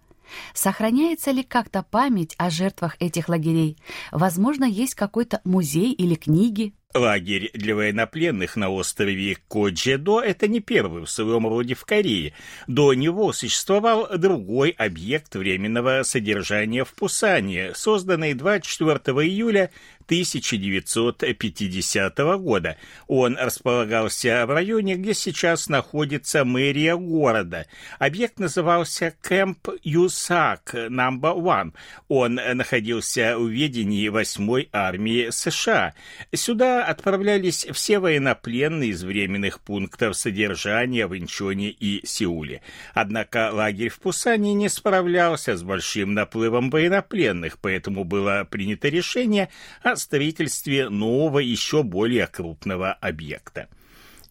Сохраняется 0.55 1.31
ли 1.31 1.43
как-то 1.43 1.83
память 1.83 2.35
о 2.39 2.51
жертвах 2.51 2.97
этих 3.01 3.29
лагерей? 3.29 3.79
Возможно, 4.13 4.65
есть 4.65 4.95
какой-то 4.95 5.41
музей 5.45 5.93
или 5.93 6.15
книги? 6.15 6.75
Лагерь 6.95 7.51
для 7.53 7.77
военнопленных 7.77 8.57
на 8.57 8.71
острове 8.71 9.37
Коджедо– 9.49 10.21
это 10.25 10.49
не 10.49 10.61
первый 10.61 11.05
в 11.05 11.11
своем 11.11 11.47
роде 11.47 11.75
в 11.75 11.85
Корее. 11.85 12.33
До 12.67 12.95
него 12.95 13.35
существовал 13.35 14.09
другой 14.17 14.71
объект 14.71 15.37
временного 15.37 16.03
содержания 16.03 16.85
в 16.85 16.95
Пусане, 16.95 17.75
созданный 17.75 18.33
24 18.33 18.99
июля 19.27 19.71
1950 20.09 22.18
года. 22.40 22.77
Он 23.09 23.37
располагался 23.37 24.47
в 24.47 24.51
районе, 24.51 24.97
где 24.97 25.12
сейчас 25.12 25.68
находится 25.68 26.47
мэрия 26.47 26.97
города. 26.97 27.66
Объект 27.99 28.38
назывался 28.38 29.14
Кэмп 29.21 29.68
Юсак 29.83 30.73
Number 30.75 31.37
One. 31.37 31.75
Он 32.09 32.37
находился 32.37 33.38
в 33.38 33.49
ведении 33.49 34.09
8-й 34.09 34.71
армии 34.73 35.29
США. 35.29 35.92
Сюда 36.35 36.87
отправлялись 36.87 37.66
все 37.73 37.99
военнопленные 37.99 38.92
из 38.92 39.05
временных 39.05 39.61
пунктов 39.61 40.16
содержания 40.16 41.07
в 41.07 41.14
Инчоне 41.18 41.68
и 41.68 42.01
Сеуле. 42.07 42.62
Однако 42.94 43.51
лагерь 43.53 43.90
в 43.90 43.99
Пусане 43.99 44.55
не 44.55 44.71
справлялся 44.71 45.55
с 45.55 45.62
большим 45.62 46.14
наплывом 46.14 46.71
военнопленных, 46.71 47.59
поэтому 47.59 48.05
было 48.05 48.49
принято 48.51 48.88
решение 48.88 49.51
о 49.83 49.98
строительстве 49.99 50.89
нового, 50.89 51.39
еще 51.39 51.83
более 51.83 52.27
крупного 52.27 52.93
объекта. 52.93 53.69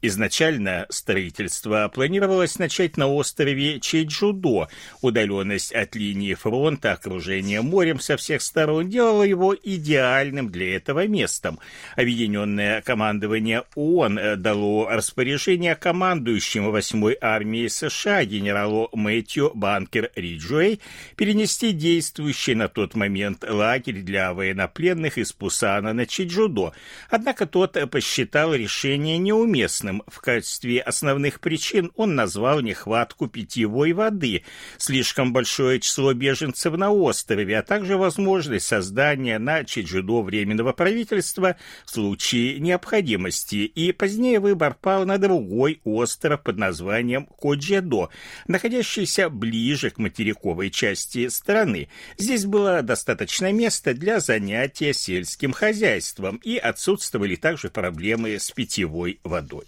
Изначально 0.03 0.86
строительство 0.89 1.89
планировалось 1.91 2.60
начать 2.60 2.97
на 2.97 3.07
острове 3.07 3.79
Чеджудо. 3.79 4.67
Удаленность 5.01 5.73
от 5.73 5.95
линии 5.95 6.36
фронта, 6.36 6.91
окружение 6.91 7.63
морем 7.63 7.99
со 7.99 8.15
всех 8.15 8.43
сторон 8.43 8.89
делало 8.89 9.23
его 9.23 9.55
идеальным 9.55 10.49
для 10.49 10.75
этого 10.75 11.07
местом. 11.07 11.57
Объединенное 11.95 12.81
командование 12.81 13.63
ООН 13.73 14.19
дало 14.38 14.88
распоряжение 14.88 15.75
командующему 15.75 16.69
8-й 16.69 17.17
армии 17.19 17.67
США 17.67 18.23
генералу 18.23 18.89
Мэтью 18.93 19.51
Банкер 19.55 20.12
Риджуэй 20.15 20.79
перенести 21.15 21.71
действующий 21.71 22.53
на 22.53 22.67
тот 22.67 22.93
момент 22.93 23.43
лагерь 23.49 24.03
для 24.03 24.36
военнопленных 24.36 25.17
из 25.17 25.33
Пусана 25.33 25.93
на 25.93 26.05
Чеджудо. 26.05 26.73
Однако 27.10 27.47
тот 27.47 27.77
посчитал 27.89 28.53
решение 28.53 29.17
неуместным 29.17 29.87
опасным. 29.88 30.04
В 30.08 30.19
качестве 30.21 30.82
основных 30.82 31.39
причин 31.39 31.91
он 31.95 32.15
назвал 32.15 32.62
нехватку 32.62 33.28
питьевой 33.28 33.93
воды, 33.93 34.43
слишком 34.78 35.34
большое 35.34 35.80
число 35.80 36.13
беженцев 36.13 36.76
на 36.76 36.91
острове, 36.91 37.58
а 37.58 37.63
также 37.63 37.97
возможность 37.97 38.65
создания 38.65 39.39
на 39.39 39.63
Чеджудо 39.63 40.21
временного 40.21 40.73
правительства 40.73 41.56
в 41.86 41.91
случае 41.91 42.60
необходимости. 42.60 43.56
И 43.76 43.91
позднее 43.91 44.39
выбор 44.39 44.76
пал 44.80 45.06
на 45.06 45.17
другой 45.17 45.82
остров 45.84 46.43
под 46.43 46.58
названием 46.58 47.26
Коджедо, 47.26 48.10
находящийся 48.47 49.30
ближе 49.30 49.89
к 49.89 49.97
материковой 49.97 50.69
части 50.69 51.28
страны. 51.30 51.89
Здесь 52.17 52.45
было 52.45 52.82
достаточно 52.82 53.52
места 53.52 53.93
для 53.93 54.19
занятия 54.19 54.93
сельским 54.93 55.54
хозяйством 55.54 56.38
и 56.43 56.58
отсутствовали 56.58 57.36
также 57.36 57.69
проблемы 57.69 58.39
с 58.39 58.52
питьевой 58.52 59.19
водой. 59.23 59.65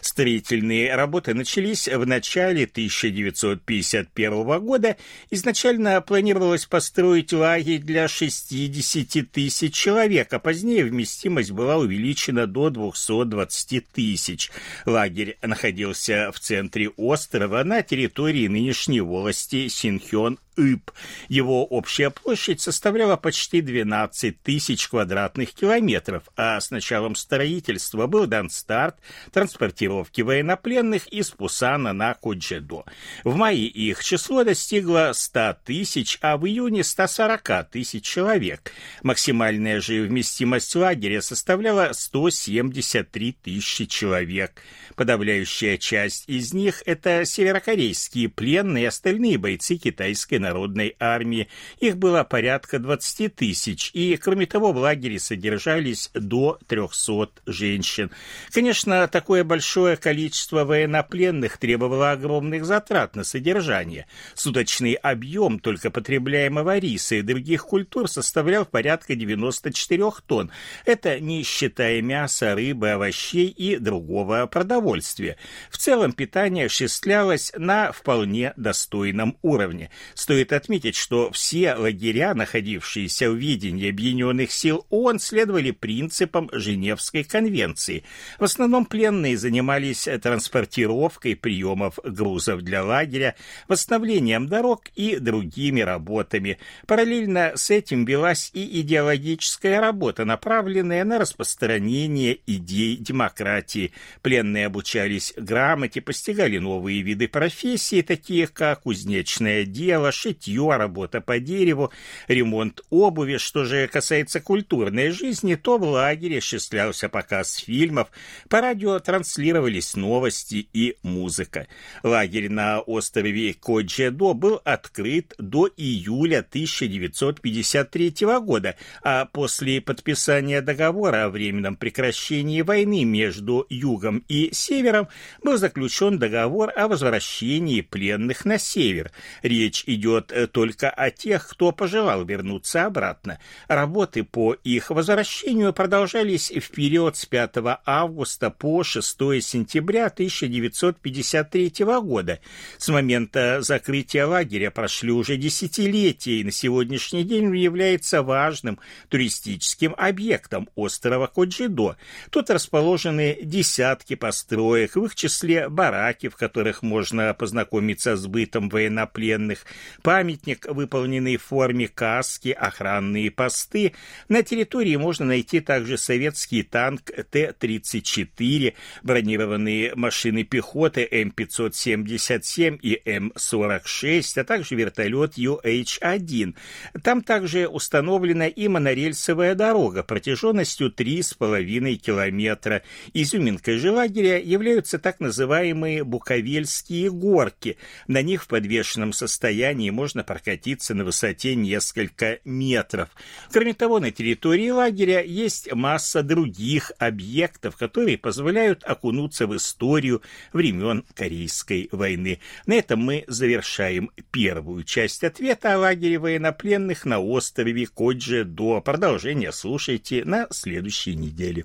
Строительные 0.00 0.94
работы 0.94 1.34
начались 1.34 1.88
в 1.88 2.06
начале 2.06 2.64
1951 2.64 4.60
года. 4.60 4.96
Изначально 5.30 6.00
планировалось 6.00 6.66
построить 6.66 7.32
лагерь 7.32 7.80
для 7.80 8.08
60 8.08 9.30
тысяч 9.30 9.74
человек, 9.74 10.32
а 10.32 10.38
позднее 10.38 10.84
вместимость 10.84 11.50
была 11.50 11.76
увеличена 11.76 12.46
до 12.46 12.70
220 12.70 13.88
тысяч. 13.88 14.50
Лагерь 14.86 15.38
находился 15.42 16.30
в 16.32 16.40
центре 16.40 16.88
острова 16.90 17.64
на 17.64 17.82
территории 17.82 18.46
нынешней 18.46 19.00
волости 19.00 19.68
Синхён 19.68 20.38
Иб. 20.58 20.90
Его 21.28 21.64
общая 21.64 22.10
площадь 22.10 22.60
составляла 22.60 23.16
почти 23.16 23.60
12 23.60 24.42
тысяч 24.42 24.88
квадратных 24.88 25.54
километров, 25.54 26.24
а 26.36 26.60
с 26.60 26.70
началом 26.70 27.14
строительства 27.14 28.08
был 28.08 28.26
дан 28.26 28.50
старт 28.50 28.96
транспортировки 29.32 30.22
военнопленных 30.22 31.06
из 31.08 31.30
Пусана 31.30 31.92
на 31.92 32.14
Коджедо. 32.14 32.84
В 33.22 33.36
мае 33.36 33.66
их 33.66 34.02
число 34.02 34.42
достигло 34.42 35.12
100 35.14 35.58
тысяч, 35.64 36.18
а 36.22 36.36
в 36.36 36.46
июне 36.46 36.82
140 36.82 37.70
тысяч 37.70 38.04
человек. 38.04 38.72
Максимальная 39.02 39.80
же 39.80 40.02
вместимость 40.02 40.74
лагеря 40.74 41.20
составляла 41.20 41.90
173 41.92 43.32
тысячи 43.44 43.86
человек. 43.86 44.60
Подавляющая 44.96 45.76
часть 45.76 46.28
из 46.28 46.52
них– 46.52 46.82
это 46.86 47.24
северокорейские 47.24 48.28
пленные 48.28 48.84
и 48.84 48.86
остальные 48.86 49.38
бойцы 49.38 49.76
китайской 49.76 50.38
народной 50.48 50.96
армии. 50.98 51.48
Их 51.78 51.96
было 51.96 52.24
порядка 52.24 52.78
20 52.78 53.34
тысяч, 53.34 53.90
и, 53.92 54.16
кроме 54.16 54.46
того, 54.46 54.72
в 54.72 54.78
лагере 54.78 55.18
содержались 55.18 56.10
до 56.14 56.58
300 56.66 57.30
женщин. 57.46 58.10
Конечно, 58.50 59.06
такое 59.08 59.44
большое 59.44 59.96
количество 59.96 60.64
военнопленных 60.64 61.58
требовало 61.58 62.12
огромных 62.12 62.64
затрат 62.64 63.14
на 63.14 63.24
содержание. 63.24 64.06
Суточный 64.34 64.94
объем 64.94 65.58
только 65.58 65.90
потребляемого 65.90 66.78
риса 66.78 67.16
и 67.16 67.22
других 67.22 67.66
культур 67.66 68.08
составлял 68.08 68.64
порядка 68.64 69.14
94 69.14 70.04
тонн. 70.26 70.50
Это 70.84 71.20
не 71.20 71.42
считая 71.42 72.00
мяса, 72.00 72.54
рыбы, 72.54 72.90
овощей 72.90 73.48
и 73.48 73.76
другого 73.76 74.46
продовольствия. 74.46 75.36
В 75.70 75.76
целом 75.76 76.12
питание 76.12 76.66
осуществлялось 76.66 77.52
на 77.56 77.92
вполне 77.92 78.52
достойном 78.56 79.36
уровне. 79.42 79.90
Стоит 80.14 80.37
отметить, 80.42 80.96
что 80.96 81.30
все 81.32 81.74
лагеря, 81.74 82.34
находившиеся 82.34 83.30
в 83.30 83.34
видении 83.36 83.90
Объединенных 83.90 84.50
сил 84.52 84.86
ООН, 84.90 85.18
следовали 85.18 85.70
принципам 85.70 86.48
Женевской 86.52 87.24
конвенции. 87.24 88.04
В 88.38 88.44
основном 88.44 88.84
пленные 88.84 89.36
занимались 89.36 90.08
транспортировкой 90.22 91.36
приемов 91.36 91.98
грузов 92.02 92.62
для 92.62 92.82
лагеря, 92.82 93.34
восстановлением 93.68 94.48
дорог 94.48 94.84
и 94.94 95.16
другими 95.16 95.80
работами. 95.80 96.58
Параллельно 96.86 97.52
с 97.54 97.70
этим 97.70 98.04
велась 98.04 98.50
и 98.54 98.80
идеологическая 98.80 99.80
работа, 99.80 100.24
направленная 100.24 101.04
на 101.04 101.18
распространение 101.18 102.38
идей 102.46 102.96
демократии. 102.96 103.92
Пленные 104.22 104.66
обучались 104.66 105.34
грамоте, 105.36 106.00
постигали 106.00 106.58
новые 106.58 107.02
виды 107.02 107.28
профессий, 107.28 108.02
такие 108.02 108.46
как 108.46 108.82
кузнечное 108.82 109.64
дело, 109.64 110.12
шитье, 110.28 110.76
работа 110.76 111.20
по 111.20 111.38
дереву, 111.38 111.90
ремонт 112.28 112.82
обуви. 112.90 113.38
Что 113.38 113.64
же 113.64 113.88
касается 113.88 114.40
культурной 114.40 115.10
жизни, 115.10 115.54
то 115.54 115.78
в 115.78 115.84
лагере 115.84 116.38
осуществлялся 116.38 117.08
показ 117.08 117.56
фильмов, 117.56 118.08
по 118.48 118.60
радио 118.60 118.98
транслировались 118.98 119.96
новости 119.96 120.68
и 120.72 120.96
музыка. 121.02 121.66
Лагерь 122.02 122.50
на 122.50 122.80
острове 122.80 123.54
Коджедо 123.54 124.34
был 124.34 124.60
открыт 124.64 125.34
до 125.38 125.68
июля 125.76 126.40
1953 126.40 128.14
года, 128.40 128.76
а 129.02 129.24
после 129.26 129.80
подписания 129.80 130.60
договора 130.60 131.24
о 131.24 131.30
временном 131.30 131.76
прекращении 131.76 132.62
войны 132.62 133.04
между 133.04 133.66
Югом 133.70 134.24
и 134.28 134.50
севером 134.52 135.08
был 135.42 135.56
заключен 135.56 136.18
договор 136.18 136.72
о 136.76 136.88
возвращении 136.88 137.80
пленных 137.80 138.44
на 138.44 138.58
север. 138.58 139.10
Речь 139.42 139.84
идет 139.86 140.07
э, 140.16 140.46
только 140.46 140.90
о 140.90 141.10
тех, 141.10 141.48
кто 141.48 141.72
пожелал 141.72 142.24
вернуться 142.24 142.86
обратно. 142.86 143.38
Работы 143.68 144.24
по 144.24 144.54
их 144.54 144.90
возвращению 144.90 145.72
продолжались 145.72 146.50
в 146.50 146.70
период 146.70 147.16
с 147.16 147.26
5 147.26 147.56
августа 147.84 148.50
по 148.50 148.82
6 148.82 149.18
сентября 149.42 150.06
1953 150.06 151.72
года. 152.00 152.40
С 152.78 152.88
момента 152.88 153.60
закрытия 153.60 154.26
лагеря 154.26 154.70
прошли 154.70 155.12
уже 155.12 155.36
десятилетия, 155.36 156.40
и 156.40 156.44
на 156.44 156.50
сегодняшний 156.50 157.24
день 157.24 157.48
он 157.48 157.52
является 157.52 158.22
важным 158.22 158.78
туристическим 159.08 159.94
объектом 159.96 160.68
острова 160.74 161.26
Коджидо. 161.26 161.96
Тут 162.30 162.50
расположены 162.50 163.38
десятки 163.42 164.14
построек 164.14 164.96
в 164.96 165.04
их 165.04 165.14
числе 165.14 165.68
бараки, 165.68 166.28
в 166.28 166.36
которых 166.36 166.82
можно 166.82 167.34
познакомиться 167.34 168.16
с 168.16 168.26
бытом 168.26 168.68
военнопленных, 168.68 169.64
памятник, 170.02 170.66
выполненный 170.68 171.36
в 171.36 171.42
форме 171.42 171.88
каски, 171.88 172.50
охранные 172.50 173.30
посты. 173.30 173.94
На 174.28 174.42
территории 174.42 174.96
можно 174.96 175.26
найти 175.26 175.60
также 175.60 175.98
советский 175.98 176.62
танк 176.62 177.10
Т-34, 177.30 178.74
бронированные 179.02 179.94
машины 179.94 180.44
пехоты 180.44 181.06
М-577 181.10 182.78
и 182.80 183.02
М-46, 183.04 184.40
а 184.40 184.44
также 184.44 184.74
вертолет 184.74 185.38
UH-1. 185.38 186.54
Там 187.02 187.22
также 187.22 187.66
установлена 187.68 188.46
и 188.48 188.68
монорельсовая 188.68 189.54
дорога 189.54 190.02
протяженностью 190.02 190.90
3,5 190.90 191.94
километра. 191.96 192.82
Изюминкой 193.12 193.78
же 193.78 193.92
лагеря 193.92 194.38
являются 194.38 194.98
так 194.98 195.20
называемые 195.20 196.04
Буковельские 196.04 197.10
горки. 197.10 197.76
На 198.06 198.22
них 198.22 198.44
в 198.44 198.48
подвешенном 198.48 199.12
состоянии 199.12 199.87
можно 199.90 200.24
прокатиться 200.24 200.94
на 200.94 201.04
высоте 201.04 201.54
несколько 201.54 202.38
метров. 202.44 203.08
Кроме 203.50 203.74
того, 203.74 204.00
на 204.00 204.10
территории 204.10 204.70
лагеря 204.70 205.22
есть 205.22 205.72
масса 205.72 206.22
других 206.22 206.92
объектов, 206.98 207.76
которые 207.76 208.18
позволяют 208.18 208.84
окунуться 208.84 209.46
в 209.46 209.56
историю 209.56 210.22
времен 210.52 211.04
Корейской 211.14 211.88
войны. 211.92 212.40
На 212.66 212.74
этом 212.74 213.00
мы 213.00 213.24
завершаем 213.26 214.10
первую 214.30 214.84
часть 214.84 215.24
ответа 215.24 215.74
о 215.74 215.78
лагере 215.78 216.18
военнопленных 216.18 217.04
на 217.04 217.20
острове 217.20 217.86
Коджи 217.86 218.44
до 218.44 218.80
продолжения 218.80 219.52
слушайте 219.52 220.24
на 220.24 220.46
следующей 220.50 221.14
неделе. 221.14 221.64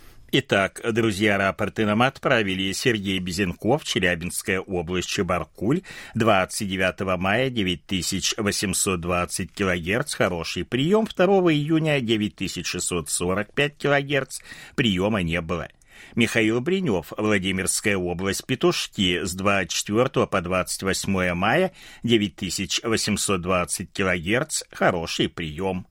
Итак, 0.33 0.79
друзья, 0.93 1.37
рапорты 1.37 1.85
нам 1.85 2.03
отправили 2.03 2.71
Сергей 2.71 3.19
Безенков, 3.19 3.83
Челябинская 3.83 4.61
область, 4.61 5.09
Чебаркуль, 5.09 5.81
29 6.15 7.17
мая 7.19 7.49
9820 7.49 9.51
кГц, 9.51 10.13
хороший 10.13 10.63
прием, 10.63 11.05
2 11.05 11.25
июня 11.51 11.99
9645 11.99 13.77
кГц, 13.77 14.39
приема 14.75 15.21
не 15.21 15.41
было. 15.41 15.67
Михаил 16.15 16.61
Бринев, 16.61 17.11
Владимирская 17.17 17.97
область, 17.97 18.45
Петушки, 18.45 19.25
с 19.25 19.33
24 19.33 20.27
по 20.27 20.41
28 20.41 21.33
мая 21.33 21.73
9820 22.03 23.91
кГц, 23.91 24.63
хороший 24.71 25.27
прием. 25.27 25.87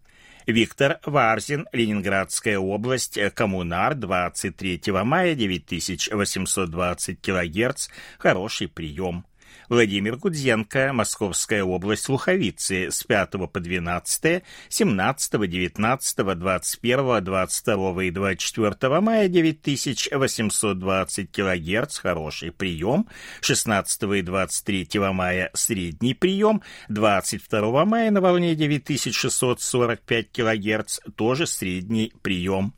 Виктор 0.53 1.01
Варзин, 1.05 1.67
Ленинградская 1.73 2.59
область, 2.59 3.19
Коммунар, 3.35 3.95
23 3.95 4.81
мая, 5.05 5.35
9820 5.35 7.21
кГц, 7.21 7.89
хороший 8.19 8.69
прием. 8.69 9.25
Владимир 9.71 10.17
Гудзенко, 10.17 10.93
Московская 10.93 11.63
область, 11.63 12.09
Луховицы, 12.09 12.91
с 12.91 13.05
5 13.05 13.31
по 13.53 13.61
12, 13.61 14.43
17, 14.69 15.49
19, 15.49 16.17
21, 16.17 17.25
22 17.25 18.05
и 18.05 18.11
24 18.11 19.01
мая 19.01 19.29
9820 19.29 21.31
кГц, 21.31 21.99
хороший 21.99 22.51
прием, 22.51 23.07
16 23.43 24.03
и 24.03 24.23
23 24.23 24.89
мая 25.13 25.51
средний 25.55 26.15
прием, 26.15 26.63
22 26.89 27.85
мая 27.85 28.11
на 28.11 28.21
волне 28.21 28.57
9645 28.57 30.33
кГц, 30.33 30.99
тоже 31.15 31.47
средний 31.47 32.13
прием. 32.23 32.75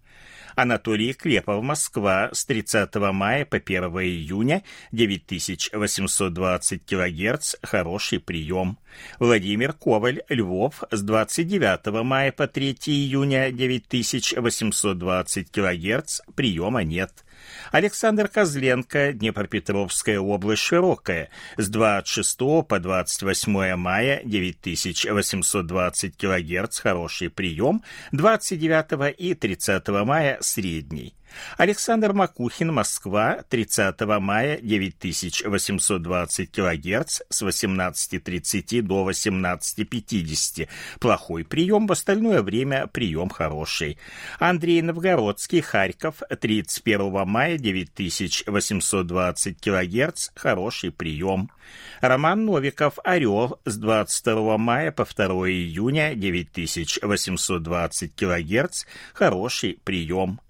Анатолий 0.54 1.14
Клепов, 1.14 1.62
Москва, 1.62 2.30
с 2.32 2.44
30 2.44 2.94
мая 3.12 3.44
по 3.44 3.56
1 3.56 3.84
июня, 3.84 4.62
9820 4.92 6.84
кГц, 6.84 7.56
хороший 7.62 8.20
прием. 8.20 8.78
Владимир 9.18 9.72
Коваль, 9.72 10.22
Львов, 10.28 10.84
с 10.90 11.02
29 11.02 12.04
мая 12.04 12.30
по 12.32 12.46
3 12.46 12.72
июня, 12.86 13.50
9820 13.50 15.50
кГц, 15.50 16.20
приема 16.34 16.84
нет. 16.84 17.24
Александр 17.70 18.28
Козленко, 18.28 19.12
Днепропетровская 19.12 20.18
область 20.18 20.62
Широкая, 20.62 21.30
с 21.56 21.68
26 21.68 22.38
по 22.68 22.78
28 22.80 23.76
мая 23.76 24.22
9820 24.24 26.16
кГц, 26.16 26.78
хороший 26.78 27.30
прием, 27.30 27.82
29 28.12 29.14
и 29.18 29.34
30 29.34 29.88
мая 29.88 30.38
средний. 30.40 31.14
Александр 31.56 32.12
Макухин, 32.12 32.72
Москва, 32.72 33.44
30 33.48 34.00
мая, 34.20 34.58
9820 34.62 36.50
кГц 36.50 37.20
с 37.28 37.42
18.30 37.42 38.82
до 38.82 39.08
18.50. 39.08 40.68
Плохой 41.00 41.44
прием, 41.44 41.86
в 41.86 41.92
остальное 41.92 42.42
время 42.42 42.86
прием 42.86 43.28
хороший. 43.28 43.98
Андрей 44.38 44.82
Новгородский, 44.82 45.60
Харьков, 45.60 46.22
31 46.28 47.26
мая, 47.26 47.58
9820 47.58 49.60
кГц, 49.60 50.30
хороший 50.34 50.90
прием. 50.90 51.50
Роман 52.00 52.44
Новиков, 52.44 52.98
Орел, 53.04 53.60
с 53.64 53.76
22 53.76 54.58
мая 54.58 54.92
по 54.92 55.04
2 55.04 55.26
июня, 55.50 56.14
9820 56.14 58.14
кГц, 58.14 58.84
хороший 59.14 59.78
прием. 59.84 60.40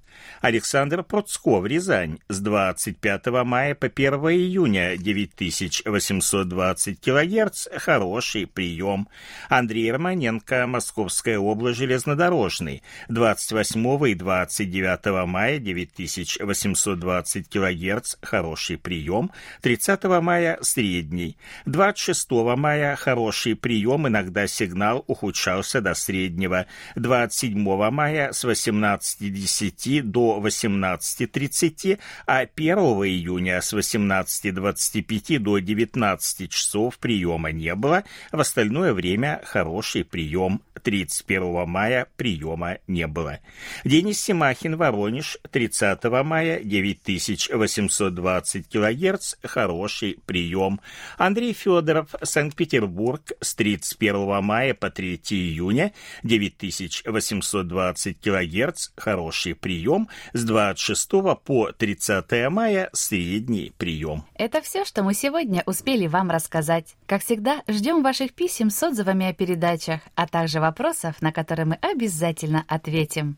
Александр 0.43 1.03
Процков, 1.05 1.65
Рязань, 1.67 2.19
с 2.29 2.41
25 2.41 3.27
мая 3.45 3.77
по 3.77 3.87
1 3.87 4.15
июня 4.15 4.97
9820 4.97 7.01
кГц, 7.01 7.69
хороший 7.79 8.49
прием. 8.49 9.07
Андрей 9.49 9.93
Романенко, 9.93 10.67
Московская 10.67 11.39
область, 11.39 11.79
железнодорожный, 11.79 12.83
28 13.09 14.09
и 14.09 14.15
29 14.15 15.29
мая 15.29 15.61
9820 15.61 17.49
кГц, 17.49 18.17
хороший 18.21 18.79
прием. 18.79 19.31
30 19.61 20.03
мая 20.23 20.59
средний. 20.61 21.37
26 21.67 22.33
мая 22.57 22.97
хороший 22.97 23.55
прием, 23.55 24.09
иногда 24.09 24.49
сигнал 24.49 25.05
ухудшался 25.07 25.81
до 25.81 25.95
среднего. 25.95 26.67
27 26.97 27.91
мая 27.93 28.33
с 28.33 28.45
18.10 28.45 30.03
до 30.03 30.32
18.30, 30.41 31.99
а 32.27 32.41
1 32.41 32.79
июня 32.79 33.61
с 33.61 33.73
18.25 33.73 35.39
до 35.39 35.59
19 35.59 36.51
часов 36.51 36.99
приема 36.99 37.53
не 37.53 37.75
было, 37.75 38.05
в 38.31 38.41
остальное 38.41 38.93
время 38.93 39.41
хороший 39.45 40.05
прием. 40.05 40.63
31 40.83 41.69
мая 41.69 42.07
приема 42.17 42.79
не 42.87 43.07
было. 43.07 43.41
Денис 43.85 44.19
Симахин, 44.21 44.77
Воронеж, 44.77 45.39
30 45.51 46.05
мая, 46.25 46.61
9820 46.63 48.69
кГц, 48.69 49.35
хороший 49.43 50.19
прием. 50.27 50.81
Андрей 51.19 51.53
Федоров, 51.53 52.15
Санкт-Петербург, 52.23 53.33
с 53.41 53.55
31 53.55 54.43
мая 54.43 54.75
по 54.75 54.91
3 54.91 55.21
июня, 55.31 55.93
9820 56.23 58.21
кГц, 58.21 58.89
хороший 58.97 59.55
прием 59.55 60.09
с 60.33 60.45
26 60.45 61.11
по 61.45 61.73
30 61.73 62.51
мая 62.51 62.91
средний 62.93 63.73
прием. 63.77 64.25
Это 64.35 64.61
все, 64.61 64.85
что 64.85 65.03
мы 65.03 65.15
сегодня 65.15 65.63
успели 65.67 66.07
вам 66.07 66.31
рассказать. 66.31 66.95
Как 67.07 67.23
всегда, 67.23 67.63
ждем 67.69 68.03
ваших 68.03 68.35
писем 68.35 68.71
с 68.71 68.83
отзывами 68.83 69.27
о 69.27 69.35
передачах, 69.35 70.01
а 70.15 70.27
также 70.27 70.61
вопросов, 70.61 71.21
на 71.21 71.33
которые 71.33 71.67
мы 71.67 71.79
обязательно 71.83 72.65
ответим. 72.69 73.37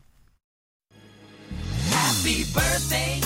Happy 1.91 2.43
birthday. 2.53 3.25